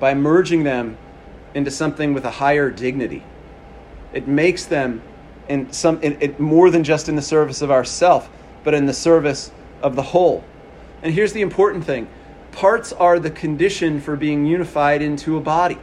by 0.00 0.14
merging 0.14 0.62
them 0.62 0.96
into 1.54 1.70
something 1.70 2.14
with 2.14 2.24
a 2.24 2.30
higher 2.30 2.70
dignity. 2.70 3.22
It 4.12 4.26
makes 4.26 4.64
them 4.64 5.02
in 5.48 5.72
some 5.72 6.00
in, 6.02 6.20
in, 6.20 6.36
more 6.38 6.70
than 6.70 6.84
just 6.84 7.08
in 7.08 7.16
the 7.16 7.22
service 7.22 7.62
of 7.62 7.70
ourself, 7.70 8.30
but 8.64 8.74
in 8.74 8.86
the 8.86 8.94
service 8.94 9.50
of 9.82 9.96
the 9.96 10.02
whole. 10.02 10.44
And 11.02 11.12
here's 11.12 11.32
the 11.32 11.42
important 11.42 11.84
thing 11.84 12.08
parts 12.52 12.92
are 12.92 13.18
the 13.18 13.30
condition 13.30 14.00
for 14.00 14.14
being 14.14 14.46
unified 14.46 15.02
into 15.02 15.36
a 15.36 15.40
body. 15.40 15.78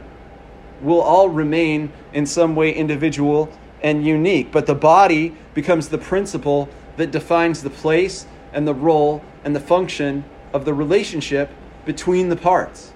We'll 0.80 1.02
all 1.02 1.28
remain 1.28 1.92
in 2.12 2.24
some 2.24 2.56
way 2.56 2.72
individual 2.72 3.52
and 3.82 4.06
unique, 4.06 4.50
but 4.52 4.66
the 4.66 4.74
body 4.74 5.34
becomes 5.52 5.88
the 5.88 5.98
principle 5.98 6.68
that 6.96 7.10
defines 7.10 7.62
the 7.62 7.70
place 7.70 8.26
and 8.52 8.66
the 8.66 8.74
role 8.74 9.22
and 9.44 9.54
the 9.54 9.60
function 9.60 10.24
of 10.52 10.64
the 10.64 10.74
relationship 10.74 11.50
between 11.84 12.28
the 12.28 12.36
parts. 12.36 12.92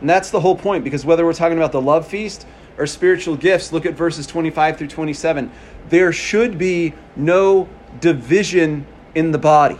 And 0.00 0.10
that's 0.10 0.30
the 0.30 0.40
whole 0.40 0.56
point, 0.56 0.84
because 0.84 1.04
whether 1.04 1.24
we're 1.24 1.32
talking 1.32 1.58
about 1.58 1.72
the 1.72 1.80
love 1.80 2.06
feast 2.06 2.46
or 2.76 2.86
spiritual 2.86 3.36
gifts, 3.36 3.72
look 3.72 3.86
at 3.86 3.94
verses 3.94 4.26
25 4.26 4.78
through 4.78 4.88
27. 4.88 5.50
There 5.88 6.12
should 6.12 6.58
be 6.58 6.94
no 7.14 7.68
division 8.00 8.86
in 9.14 9.30
the 9.30 9.38
body. 9.38 9.78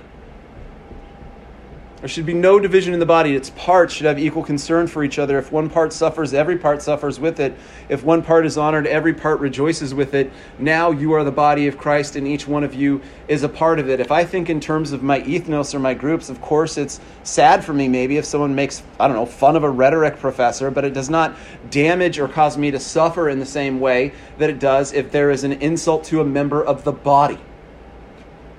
There 2.03 2.09
should 2.09 2.27
be 2.27 2.35
no 2.35 2.59
division 2.59 2.95
in 2.95 2.99
the 2.99 3.07
body. 3.07 3.37
Its 3.37 3.51
parts 3.51 3.95
should 3.95 4.07
have 4.07 4.19
equal 4.19 4.43
concern 4.43 4.89
for 4.89 5.05
each 5.05 5.21
other. 5.21 5.39
If 5.39 5.53
one 5.53 5.71
part 5.71 5.93
suffers, 5.93 6.35
every 6.35 6.59
part 6.59 6.83
suffers 6.83 7.21
with 7.21 7.39
it. 7.39 7.57
If 7.89 8.03
one 8.03 8.23
part 8.23 8.45
is 8.45 8.59
honored, 8.59 8.89
every 8.89 9.15
part 9.15 9.39
rejoices 9.39 9.95
with 9.95 10.13
it. 10.13 10.33
Now 10.59 10.91
you 10.91 11.13
are 11.13 11.23
the 11.23 11.31
body 11.31 11.69
of 11.69 11.79
Christ, 11.79 12.17
and 12.17 12.27
each 12.27 12.49
one 12.49 12.65
of 12.65 12.75
you 12.75 13.01
is 13.29 13.45
a 13.45 13.49
part 13.49 13.79
of 13.79 13.89
it. 13.89 14.01
If 14.01 14.11
I 14.11 14.25
think 14.25 14.51
in 14.51 14.59
terms 14.59 14.91
of 14.91 15.05
my 15.05 15.21
ethnos 15.21 15.77
or 15.77 15.79
my 15.79 15.95
groups, 15.95 16.29
of 16.29 16.41
course, 16.41 16.77
it's 16.77 16.99
sad 17.23 17.65
for 17.65 17.73
me 17.73 17.87
maybe 17.87 18.17
if 18.17 18.25
someone 18.25 18.57
makes, 18.57 18.83
I 18.99 19.07
don't 19.07 19.15
know, 19.15 19.25
fun 19.25 19.55
of 19.55 19.63
a 19.63 19.71
rhetoric 19.71 20.19
professor, 20.19 20.73
but 20.73 20.85
it 20.85 20.95
does 20.95 21.09
not 21.09 21.37
damage 21.71 22.19
or 22.19 22.27
cause 22.27 22.59
me 22.59 22.73
to 22.73 22.81
suffer 22.81 23.29
in 23.29 23.39
the 23.39 23.47
same 23.47 23.79
way 23.79 24.11
that 24.39 24.51
it 24.51 24.59
does 24.59 24.93
if 24.93 25.13
there 25.13 25.31
is 25.31 25.45
an 25.45 25.53
insult 25.53 26.03
to 26.07 26.21
a 26.21 26.25
member 26.25 26.65
of 26.65 26.83
the 26.83 26.91
body. 26.91 27.39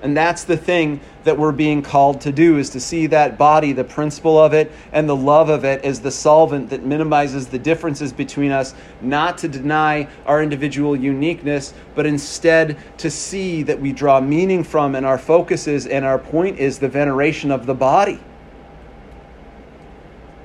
And 0.04 0.14
that's 0.14 0.44
the 0.44 0.58
thing 0.58 1.00
that 1.24 1.38
we're 1.38 1.50
being 1.50 1.80
called 1.80 2.20
to 2.20 2.30
do 2.30 2.58
is 2.58 2.68
to 2.70 2.80
see 2.80 3.06
that 3.06 3.38
body, 3.38 3.72
the 3.72 3.84
principle 3.84 4.38
of 4.38 4.52
it, 4.52 4.70
and 4.92 5.08
the 5.08 5.16
love 5.16 5.48
of 5.48 5.64
it 5.64 5.82
as 5.82 6.02
the 6.02 6.10
solvent 6.10 6.68
that 6.68 6.84
minimizes 6.84 7.46
the 7.46 7.58
differences 7.58 8.12
between 8.12 8.50
us, 8.50 8.74
not 9.00 9.38
to 9.38 9.48
deny 9.48 10.06
our 10.26 10.42
individual 10.42 10.94
uniqueness, 10.94 11.72
but 11.94 12.04
instead 12.04 12.76
to 12.98 13.10
see 13.10 13.62
that 13.62 13.80
we 13.80 13.94
draw 13.94 14.20
meaning 14.20 14.62
from 14.62 14.94
and 14.94 15.06
our 15.06 15.16
focus 15.16 15.66
is 15.66 15.86
and 15.86 16.04
our 16.04 16.18
point 16.18 16.58
is 16.58 16.78
the 16.78 16.88
veneration 16.88 17.50
of 17.50 17.64
the 17.64 17.74
body. 17.74 18.20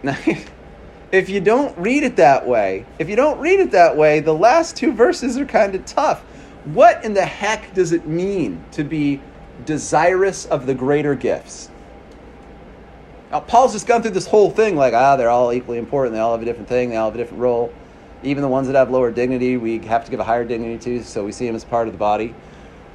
Now, 0.03 0.17
if 1.11 1.27
you 1.27 1.41
don't 1.41 1.77
read 1.77 2.03
it 2.03 2.15
that 2.15 2.47
way, 2.47 2.85
if 2.97 3.09
you 3.09 3.17
don't 3.17 3.39
read 3.39 3.59
it 3.59 3.71
that 3.71 3.97
way, 3.97 4.21
the 4.21 4.33
last 4.33 4.77
two 4.77 4.93
verses 4.93 5.37
are 5.37 5.45
kind 5.45 5.75
of 5.75 5.85
tough. 5.85 6.21
What 6.63 7.03
in 7.03 7.13
the 7.13 7.25
heck 7.25 7.73
does 7.73 7.91
it 7.91 8.07
mean 8.07 8.63
to 8.71 8.85
be 8.85 9.19
desirous 9.65 10.45
of 10.45 10.65
the 10.65 10.73
greater 10.73 11.15
gifts. 11.15 11.69
Now, 13.31 13.41
Paul's 13.41 13.73
just 13.73 13.85
gone 13.85 14.01
through 14.01 14.11
this 14.11 14.27
whole 14.27 14.49
thing 14.49 14.75
like, 14.75 14.93
ah, 14.93 15.15
they're 15.15 15.29
all 15.29 15.53
equally 15.53 15.77
important. 15.77 16.15
They 16.15 16.19
all 16.19 16.31
have 16.31 16.41
a 16.41 16.45
different 16.45 16.67
thing. 16.67 16.89
They 16.89 16.95
all 16.95 17.09
have 17.09 17.15
a 17.15 17.17
different 17.17 17.41
role. 17.41 17.71
Even 18.23 18.41
the 18.41 18.49
ones 18.49 18.67
that 18.67 18.75
have 18.75 18.89
lower 18.89 19.11
dignity, 19.11 19.55
we 19.57 19.79
have 19.79 20.03
to 20.05 20.11
give 20.11 20.19
a 20.19 20.23
higher 20.23 20.43
dignity 20.43 20.77
to, 20.77 21.03
so 21.03 21.23
we 21.23 21.31
see 21.31 21.45
them 21.45 21.55
as 21.55 21.63
part 21.63 21.87
of 21.87 21.93
the 21.93 21.99
body. 21.99 22.33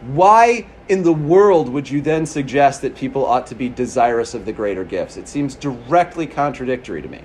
Why 0.09 0.67
in 0.89 1.03
the 1.03 1.13
world 1.13 1.69
would 1.71 1.89
you 1.89 2.03
then 2.03 2.27
suggest 2.27 2.83
that 2.83 2.95
people 2.95 3.25
ought 3.25 3.47
to 3.47 3.55
be 3.55 3.69
desirous 3.71 4.35
of 4.35 4.45
the 4.45 4.53
greater 4.53 4.85
gifts? 4.85 5.17
It 5.17 5.29
seems 5.29 5.55
directly 5.55 6.27
contradictory 6.27 7.01
to 7.01 7.09
me. 7.09 7.23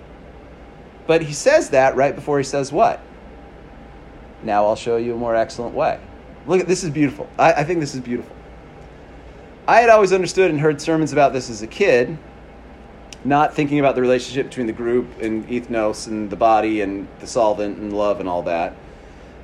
But 1.08 1.24
he 1.24 1.34
says 1.34 1.72
that 1.72 1.96
right 1.96 2.16
before 2.16 2.38
he 2.38 2.44
says 2.44 2.72
what? 2.72 3.02
Now 4.44 4.66
I'll 4.66 4.76
show 4.78 4.96
you 4.96 5.16
a 5.16 5.18
more 5.18 5.36
excellent 5.36 5.76
way. 5.76 6.00
Look, 6.48 6.62
at 6.62 6.68
this 6.68 6.84
is 6.84 6.92
beautiful. 6.92 7.28
I, 7.38 7.54
I 7.54 7.64
think 7.64 7.80
this 7.80 7.96
is 7.96 8.02
beautiful. 8.02 8.36
I 9.70 9.82
had 9.82 9.90
always 9.92 10.14
understood 10.14 10.50
and 10.50 10.60
heard 10.60 10.82
sermons 10.82 11.14
about 11.14 11.32
this 11.32 11.48
as 11.48 11.62
a 11.62 11.68
kid, 11.68 12.18
not 13.24 13.54
thinking 13.54 13.78
about 13.78 13.94
the 13.94 14.02
relationship 14.02 14.48
between 14.48 14.66
the 14.66 14.74
group 14.74 15.22
and 15.22 15.48
ethnos 15.48 16.08
and 16.08 16.28
the 16.28 16.36
body 16.36 16.82
and 16.82 17.08
the 17.20 17.28
solvent 17.28 17.78
and 17.78 17.94
love 17.94 18.20
and 18.20 18.28
all 18.28 18.42
that. 18.42 18.76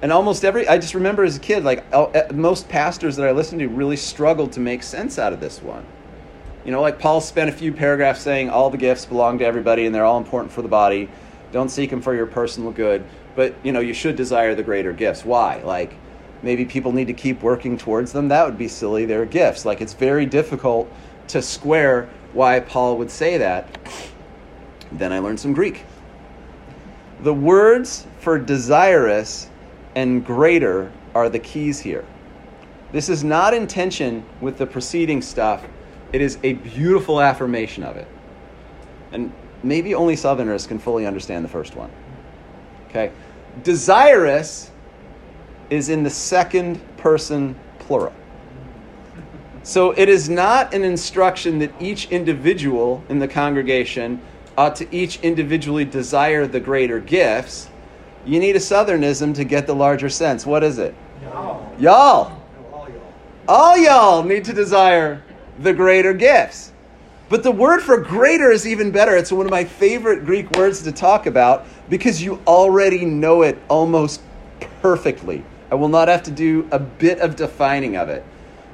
And 0.01 0.11
almost 0.11 0.43
every, 0.43 0.67
I 0.67 0.79
just 0.79 0.95
remember 0.95 1.23
as 1.23 1.37
a 1.37 1.39
kid, 1.39 1.63
like 1.63 1.85
uh, 1.93 2.05
uh, 2.05 2.33
most 2.33 2.67
pastors 2.67 3.17
that 3.17 3.27
I 3.27 3.33
listened 3.33 3.59
to 3.59 3.67
really 3.67 3.97
struggled 3.97 4.51
to 4.53 4.59
make 4.59 4.81
sense 4.81 5.19
out 5.19 5.31
of 5.31 5.39
this 5.39 5.61
one. 5.61 5.85
You 6.65 6.71
know, 6.71 6.81
like 6.81 6.97
Paul 6.97 7.21
spent 7.21 7.51
a 7.51 7.53
few 7.53 7.71
paragraphs 7.71 8.21
saying 8.21 8.49
all 8.49 8.71
the 8.71 8.79
gifts 8.79 9.05
belong 9.05 9.37
to 9.37 9.45
everybody 9.45 9.85
and 9.85 9.93
they're 9.93 10.05
all 10.05 10.17
important 10.17 10.51
for 10.51 10.63
the 10.63 10.67
body. 10.67 11.07
Don't 11.51 11.69
seek 11.69 11.91
them 11.91 12.01
for 12.01 12.15
your 12.15 12.25
personal 12.25 12.71
good, 12.71 13.05
but 13.35 13.53
you 13.61 13.71
know, 13.71 13.79
you 13.79 13.93
should 13.93 14.15
desire 14.15 14.55
the 14.55 14.63
greater 14.63 14.91
gifts. 14.91 15.23
Why? 15.23 15.61
Like, 15.61 15.93
maybe 16.45 16.63
people 16.63 16.91
need 16.91 17.07
to 17.07 17.13
keep 17.13 17.41
working 17.41 17.75
towards 17.75 18.11
them. 18.11 18.27
That 18.27 18.45
would 18.45 18.57
be 18.57 18.67
silly. 18.67 19.05
They're 19.05 19.25
gifts. 19.25 19.65
Like 19.65 19.81
it's 19.81 19.95
very 19.95 20.27
difficult 20.27 20.89
to 21.29 21.41
square 21.41 22.07
why 22.33 22.59
Paul 22.59 22.99
would 22.99 23.09
say 23.09 23.39
that. 23.39 23.67
Then 24.91 25.11
I 25.11 25.17
learned 25.17 25.39
some 25.39 25.53
Greek. 25.53 25.83
The 27.21 27.33
words 27.33 28.05
for 28.19 28.37
desirous 28.37 29.49
and 29.95 30.23
greater 30.23 30.91
are 31.15 31.29
the 31.29 31.39
keys 31.39 31.79
here. 31.79 32.05
This 32.91 33.09
is 33.09 33.23
not 33.23 33.55
in 33.55 33.65
tension 33.65 34.23
with 34.39 34.59
the 34.59 34.67
preceding 34.67 35.23
stuff. 35.23 35.65
It 36.13 36.21
is 36.21 36.37
a 36.43 36.53
beautiful 36.53 37.21
affirmation 37.21 37.83
of 37.83 37.97
it. 37.97 38.07
And 39.11 39.33
maybe 39.63 39.95
only 39.95 40.15
Southerners 40.15 40.67
can 40.67 40.77
fully 40.77 41.07
understand 41.07 41.43
the 41.43 41.49
first 41.49 41.75
one. 41.75 41.89
Okay? 42.89 43.11
Desirous 43.63 44.69
is 45.69 45.89
in 45.89 46.03
the 46.03 46.09
second 46.09 46.79
person 46.97 47.55
plural. 47.79 48.13
So 49.63 49.91
it 49.91 50.09
is 50.09 50.29
not 50.29 50.73
an 50.73 50.83
instruction 50.83 51.59
that 51.59 51.71
each 51.81 52.11
individual 52.11 53.03
in 53.09 53.17
the 53.19 53.27
congregation 53.27 54.21
ought 54.57 54.75
to 54.77 54.95
each 54.95 55.19
individually 55.21 55.85
desire 55.85 56.47
the 56.47 56.59
greater 56.59 56.99
gifts, 56.99 57.69
You 58.25 58.39
need 58.39 58.55
a 58.55 58.59
southernism 58.59 59.35
to 59.35 59.43
get 59.43 59.67
the 59.67 59.75
larger 59.75 60.09
sense. 60.09 60.47
What 60.47 60.63
is 60.63 60.79
it? 60.79 60.95
Y'all. 61.21 61.75
Y'all. 61.77 62.41
All 62.73 62.89
y'all. 62.89 63.13
All 63.47 63.77
y'all 63.77 64.23
need 64.23 64.45
to 64.45 64.53
desire 64.53 65.21
the 65.59 65.73
greater 65.73 66.11
gifts. 66.11 66.71
But 67.29 67.43
the 67.43 67.51
word 67.51 67.81
for 67.81 67.97
greater 67.97 68.51
is 68.51 68.67
even 68.67 68.89
better. 68.89 69.15
It's 69.15 69.31
one 69.31 69.45
of 69.45 69.51
my 69.51 69.63
favorite 69.63 70.25
Greek 70.25 70.49
words 70.57 70.81
to 70.83 70.91
talk 70.91 71.27
about 71.27 71.65
because 71.87 72.21
you 72.21 72.39
already 72.47 73.05
know 73.05 73.43
it 73.43 73.59
almost 73.67 74.21
perfectly. 74.81 75.43
I 75.75 75.77
will 75.77 75.89
not 75.89 76.07
have 76.07 76.23
to 76.23 76.31
do 76.31 76.65
a 76.71 76.79
bit 76.79 77.19
of 77.19 77.35
defining 77.35 77.97
of 77.97 78.07
it. 78.07 78.23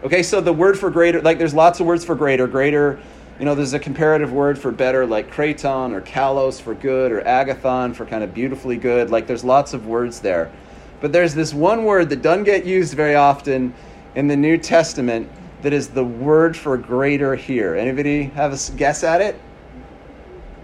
Okay, 0.03 0.21
so 0.21 0.39
the 0.39 0.53
word 0.53 0.77
for 0.77 0.91
greater, 0.91 1.19
like 1.19 1.39
there's 1.39 1.55
lots 1.55 1.79
of 1.79 1.87
words 1.87 2.05
for 2.05 2.13
greater. 2.13 2.45
Greater, 2.45 2.99
you 3.39 3.45
know, 3.45 3.55
there's 3.55 3.73
a 3.73 3.79
comparative 3.79 4.31
word 4.31 4.59
for 4.59 4.71
better, 4.71 5.07
like 5.07 5.31
kraton 5.31 5.93
or 5.93 6.01
kalos 6.01 6.61
for 6.61 6.75
good, 6.75 7.11
or 7.11 7.23
agathon 7.23 7.95
for 7.95 8.05
kind 8.05 8.23
of 8.23 8.35
beautifully 8.35 8.77
good. 8.77 9.09
Like 9.09 9.25
there's 9.25 9.43
lots 9.43 9.73
of 9.73 9.87
words 9.87 10.19
there. 10.19 10.51
But 10.99 11.11
there's 11.11 11.33
this 11.33 11.55
one 11.55 11.85
word 11.85 12.07
that 12.11 12.21
doesn't 12.21 12.43
get 12.43 12.65
used 12.67 12.93
very 12.93 13.15
often 13.15 13.73
in 14.13 14.27
the 14.27 14.37
New 14.37 14.59
Testament 14.59 15.27
that 15.63 15.73
is 15.73 15.87
the 15.87 16.03
word 16.03 16.55
for 16.55 16.77
greater 16.77 17.35
here. 17.35 17.73
Anybody 17.73 18.25
have 18.25 18.53
a 18.53 18.77
guess 18.77 19.03
at 19.03 19.21
it? 19.21 19.41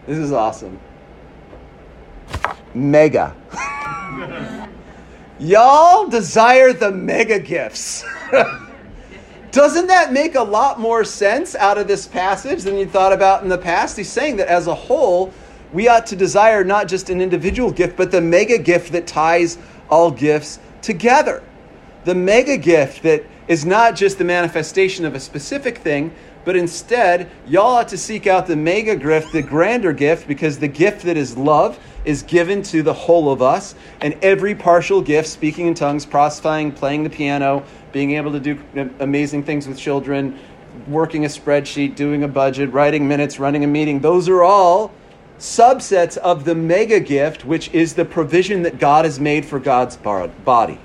This 0.05 0.19
is 0.19 0.31
awesome. 0.31 0.79
Mega. 2.75 3.35
Y'all 5.39 6.07
desire 6.07 6.73
the 6.73 6.91
mega 6.91 7.39
gifts. 7.39 8.03
Doesn't 9.51 9.87
that 9.87 10.11
make 10.11 10.35
a 10.35 10.41
lot 10.41 10.79
more 10.79 11.03
sense 11.03 11.53
out 11.55 11.77
of 11.77 11.87
this 11.87 12.07
passage 12.07 12.63
than 12.63 12.75
you 12.77 12.87
thought 12.87 13.13
about 13.13 13.43
in 13.43 13.49
the 13.49 13.57
past? 13.57 13.97
He's 13.97 14.09
saying 14.09 14.37
that 14.37 14.47
as 14.47 14.65
a 14.67 14.73
whole, 14.73 15.31
we 15.73 15.87
ought 15.87 16.07
to 16.07 16.15
desire 16.15 16.63
not 16.63 16.87
just 16.87 17.09
an 17.09 17.21
individual 17.21 17.71
gift, 17.71 17.97
but 17.97 18.11
the 18.11 18.21
mega 18.21 18.57
gift 18.57 18.91
that 18.93 19.05
ties 19.05 19.57
all 19.89 20.09
gifts 20.09 20.59
together. 20.81 21.43
The 22.05 22.15
mega 22.15 22.57
gift 22.57 23.03
that 23.03 23.23
is 23.47 23.65
not 23.65 23.95
just 23.95 24.17
the 24.17 24.23
manifestation 24.23 25.05
of 25.05 25.13
a 25.13 25.19
specific 25.19 25.77
thing, 25.77 26.13
but 26.45 26.55
instead, 26.55 27.29
y'all 27.45 27.75
ought 27.75 27.89
to 27.89 27.97
seek 27.97 28.25
out 28.25 28.47
the 28.47 28.55
mega 28.55 28.95
gift, 28.95 29.33
the 29.33 29.41
grander 29.41 29.93
gift, 29.93 30.27
because 30.27 30.59
the 30.59 30.67
gift 30.67 31.03
that 31.03 31.17
is 31.17 31.37
love 31.37 31.79
is 32.07 32.23
given 32.23 32.63
to 32.63 32.81
the 32.81 32.93
whole 32.93 33.31
of 33.31 33.41
us, 33.41 33.75
and 34.01 34.17
every 34.21 34.55
partial 34.55 35.01
gift, 35.01 35.27
speaking 35.27 35.67
in 35.67 35.73
tongues, 35.73 36.05
prophesying, 36.05 36.71
playing 36.71 37.03
the 37.03 37.09
piano, 37.09 37.63
being 37.91 38.11
able 38.11 38.31
to 38.31 38.39
do 38.39 38.57
amazing 38.99 39.43
things 39.43 39.67
with 39.67 39.77
children, 39.77 40.39
working 40.87 41.25
a 41.25 41.27
spreadsheet, 41.27 41.95
doing 41.95 42.23
a 42.23 42.27
budget, 42.27 42.71
writing 42.71 43.07
minutes, 43.07 43.39
running 43.39 43.63
a 43.63 43.67
meeting, 43.67 43.99
those 43.99 44.29
are 44.29 44.41
all 44.41 44.91
subsets 45.37 46.17
of 46.17 46.45
the 46.45 46.55
mega 46.55 46.99
gift, 46.99 47.45
which 47.45 47.69
is 47.73 47.93
the 47.93 48.05
provision 48.05 48.63
that 48.63 48.79
God 48.79 49.05
has 49.05 49.19
made 49.19 49.45
for 49.45 49.59
God's 49.59 49.97
body. 49.97 50.79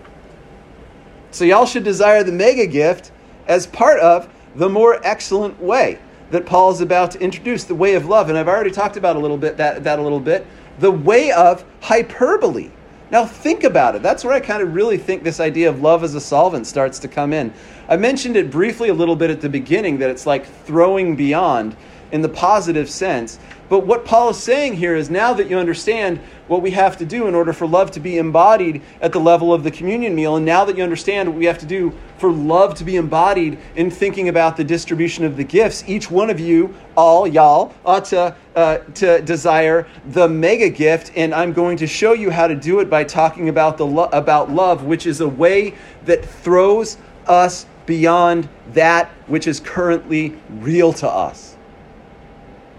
So 1.31 1.45
y'all 1.45 1.67
should 1.67 1.85
desire 1.85 2.23
the 2.23 2.33
mega 2.33 2.67
gift 2.67 3.13
as 3.47 3.67
part 3.67 4.01
of 4.01 4.29
the 4.57 4.69
more 4.69 5.01
excellent 5.05 5.61
way 5.63 5.99
that 6.31 6.47
Paul 6.47 6.71
is 6.71 6.81
about 6.81 7.11
to 7.13 7.21
introduce, 7.21 7.65
the 7.65 7.75
way 7.75 7.95
of 7.95 8.07
love. 8.07 8.29
And 8.29 8.39
I've 8.39 8.49
already 8.49 8.71
talked 8.71 8.97
about 8.97 9.17
a 9.17 9.19
little 9.19 9.37
bit 9.37 9.57
that, 9.59 9.85
that 9.85 9.99
a 9.99 10.03
little 10.03 10.21
bit, 10.21 10.47
the 10.79 10.91
way 10.91 11.33
of 11.33 11.65
hyperbole. 11.81 12.71
Now 13.11 13.27
think 13.27 13.65
about 13.65 13.95
it. 13.95 14.03
That's 14.03 14.25
where 14.25 14.33
I 14.33 14.41
kind 14.41 14.63
of 14.63 14.75
really 14.75 14.97
think 14.97 15.23
this 15.23 15.39
idea 15.39 15.69
of 15.69 15.83
love 15.83 16.03
as 16.03 16.15
a 16.15 16.21
solvent 16.21 16.67
starts 16.67 16.99
to 17.01 17.09
come 17.09 17.35
in. 17.35 17.53
I 17.89 17.97
mentioned 17.97 18.37
it 18.37 18.51
briefly 18.51 18.89
a 18.89 18.95
little 18.95 19.17
bit 19.17 19.31
at 19.31 19.43
the 19.43 19.51
beginning 19.51 19.99
that 19.99 20.09
it's 20.09 20.25
like 20.25 20.47
throwing 20.65 21.15
beyond 21.15 21.77
in 22.12 22.20
the 22.20 22.29
positive 22.29 22.88
sense. 22.88 23.38
But 23.70 23.87
what 23.87 24.05
Paul 24.05 24.29
is 24.29 24.37
saying 24.37 24.75
here 24.75 24.94
is 24.94 25.09
now 25.09 25.33
that 25.33 25.48
you 25.48 25.57
understand 25.57 26.18
what 26.46 26.61
we 26.61 26.72
have 26.72 26.98
to 26.98 27.07
do 27.07 27.27
in 27.27 27.35
order 27.35 27.55
for 27.55 27.66
love 27.66 27.90
to 27.92 28.01
be 28.01 28.18
embodied 28.18 28.83
at 29.01 29.12
the 29.12 29.18
level 29.18 29.55
of 29.55 29.64
the 29.64 29.70
communion 29.70 30.14
meal, 30.14 30.37
and 30.37 30.44
now 30.44 30.66
that 30.66 30.77
you 30.77 30.83
understand 30.83 31.31
what 31.31 31.38
we 31.38 31.46
have 31.46 31.57
to 31.59 31.66
do 31.66 31.90
for 32.18 32.31
love 32.31 32.75
to 32.75 32.85
be 32.85 32.96
embodied 32.96 33.59
in 33.75 33.90
thinking 33.90 34.29
about 34.29 34.59
the 34.59 34.62
distribution 34.62 35.25
of 35.25 35.38
the 35.38 35.42
gifts, 35.42 35.85
each 35.87 36.11
one 36.11 36.29
of 36.29 36.38
you, 36.38 36.75
all 36.98 37.27
y'all, 37.27 37.75
ought 37.87 38.05
to, 38.05 38.37
uh, 38.55 38.79
to 38.94 39.22
desire 39.22 39.88
the 40.09 40.29
mega 40.29 40.68
gift. 40.68 41.11
And 41.16 41.35
I'm 41.35 41.55
going 41.55 41.79
to 41.79 41.87
show 41.87 42.12
you 42.12 42.31
how 42.31 42.46
to 42.46 42.55
do 42.55 42.81
it 42.81 42.90
by 42.90 43.05
talking 43.05 43.48
about, 43.48 43.79
the 43.79 43.87
lo- 43.87 44.11
about 44.12 44.51
love, 44.51 44.85
which 44.85 45.07
is 45.07 45.22
a 45.22 45.29
way 45.29 45.75
that 46.05 46.22
throws 46.22 46.98
us 47.27 47.64
beyond 47.87 48.48
that 48.75 49.09
which 49.27 49.46
is 49.46 49.61
currently 49.61 50.38
real 50.51 50.92
to 50.92 51.09
us 51.09 51.52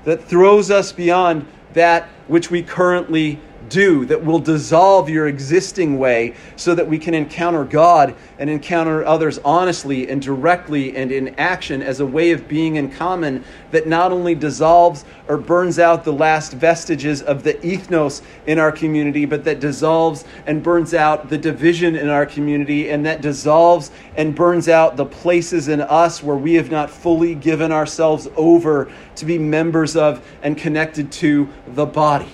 that 0.06 0.24
throws 0.24 0.70
us 0.72 0.92
beyond 0.92 1.46
that 1.74 2.08
which 2.28 2.52
we 2.52 2.64
currently 2.64 3.40
do, 3.74 4.06
that 4.06 4.24
will 4.24 4.40
dissolve 4.40 5.10
your 5.10 5.28
existing 5.28 5.98
way 5.98 6.36
so 6.56 6.76
that 6.76 6.88
we 6.88 7.00
can 7.00 7.16
encounter 7.16 7.66
God 7.66 8.16
and 8.38 8.50
encounter 8.50 9.04
others 9.04 9.40
honestly 9.40 10.08
and 10.10 10.22
directly 10.22 10.96
and 10.96 11.12
in 11.12 11.30
action 11.40 11.82
as 11.82 12.00
a 12.00 12.06
way 12.06 12.32
of 12.32 12.48
being 12.48 12.76
in 12.76 12.92
common 12.92 13.44
that 13.72 13.88
not 13.88 14.12
only 14.12 14.36
dissolves 14.36 15.04
or 15.28 15.38
burns 15.38 15.80
out 15.80 16.04
the 16.04 16.14
last 16.14 16.54
vestiges 16.54 17.24
of 17.24 17.44
the 17.44 17.56
ethnos 17.56 18.22
in 18.46 18.60
our 18.60 18.72
community, 18.72 19.26
but 19.26 19.44
that 19.44 19.60
dissolves 19.60 20.24
and 20.46 20.62
burns 20.62 20.94
out 20.94 21.30
the 21.30 21.38
division 21.38 21.96
in 21.96 22.10
our 22.10 22.26
community 22.26 22.92
and 22.92 23.06
that 23.06 23.22
dissolves 23.22 23.90
and 24.16 24.36
burns 24.36 24.70
out 24.70 24.96
the 24.98 25.06
places 25.06 25.68
in 25.68 25.82
us 25.82 26.22
where 26.22 26.36
we 26.36 26.54
have 26.54 26.70
not 26.70 26.92
fully 26.92 27.34
given 27.34 27.72
ourselves 27.72 28.28
over 28.36 28.92
to 29.16 29.26
be 29.26 29.40
members 29.40 29.96
of 29.96 30.24
and 30.44 30.58
connected 30.58 31.12
to 31.12 31.50
the 31.70 31.86
body 31.86 32.32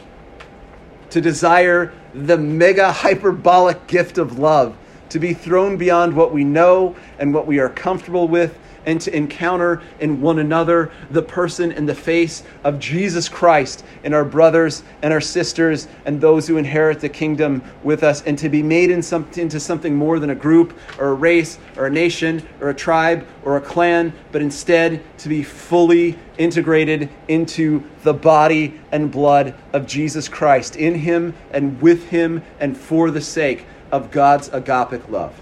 to 1.11 1.21
desire 1.21 1.93
the 2.13 2.37
mega 2.37 2.91
hyperbolic 2.91 3.87
gift 3.87 4.17
of 4.17 4.39
love, 4.39 4.75
to 5.09 5.19
be 5.19 5.33
thrown 5.33 5.77
beyond 5.77 6.15
what 6.15 6.33
we 6.33 6.43
know 6.43 6.95
and 7.17 7.33
what 7.33 7.47
we 7.47 7.59
are 7.59 7.69
comfortable 7.69 8.27
with, 8.27 8.57
and 8.85 8.99
to 9.01 9.15
encounter 9.15 9.81
in 9.99 10.21
one 10.21 10.39
another 10.39 10.91
the 11.11 11.21
person 11.21 11.71
and 11.71 11.87
the 11.87 11.95
face 11.95 12.43
of 12.63 12.79
Jesus 12.79 13.29
Christ 13.29 13.83
in 14.03 14.13
our 14.13 14.25
brothers 14.25 14.83
and 15.01 15.13
our 15.13 15.21
sisters 15.21 15.87
and 16.05 16.19
those 16.19 16.47
who 16.47 16.57
inherit 16.57 16.99
the 16.99 17.09
kingdom 17.09 17.61
with 17.83 18.03
us, 18.03 18.21
and 18.23 18.37
to 18.37 18.49
be 18.49 18.63
made 18.63 18.91
in 18.91 19.01
some, 19.01 19.27
into 19.35 19.59
something 19.59 19.95
more 19.95 20.19
than 20.19 20.29
a 20.29 20.35
group 20.35 20.77
or 20.97 21.09
a 21.09 21.13
race 21.13 21.59
or 21.77 21.87
a 21.87 21.89
nation 21.89 22.45
or 22.61 22.69
a 22.69 22.73
tribe 22.73 23.25
or 23.43 23.57
a 23.57 23.61
clan, 23.61 24.13
but 24.31 24.41
instead 24.41 25.01
to 25.17 25.29
be 25.29 25.43
fully 25.43 26.17
integrated 26.37 27.09
into 27.27 27.83
the 28.03 28.13
body 28.13 28.79
and 28.91 29.11
blood 29.11 29.53
of 29.73 29.85
Jesus 29.85 30.27
Christ, 30.27 30.75
in 30.75 30.95
Him 30.95 31.33
and 31.51 31.81
with 31.81 32.09
Him 32.09 32.41
and 32.59 32.75
for 32.77 33.11
the 33.11 33.21
sake 33.21 33.65
of 33.91 34.11
God's 34.11 34.49
agapic 34.49 35.09
love. 35.09 35.39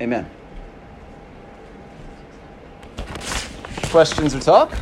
Amen. 0.00 0.28
Questions 3.92 4.34
or 4.34 4.40
talk? 4.40 4.72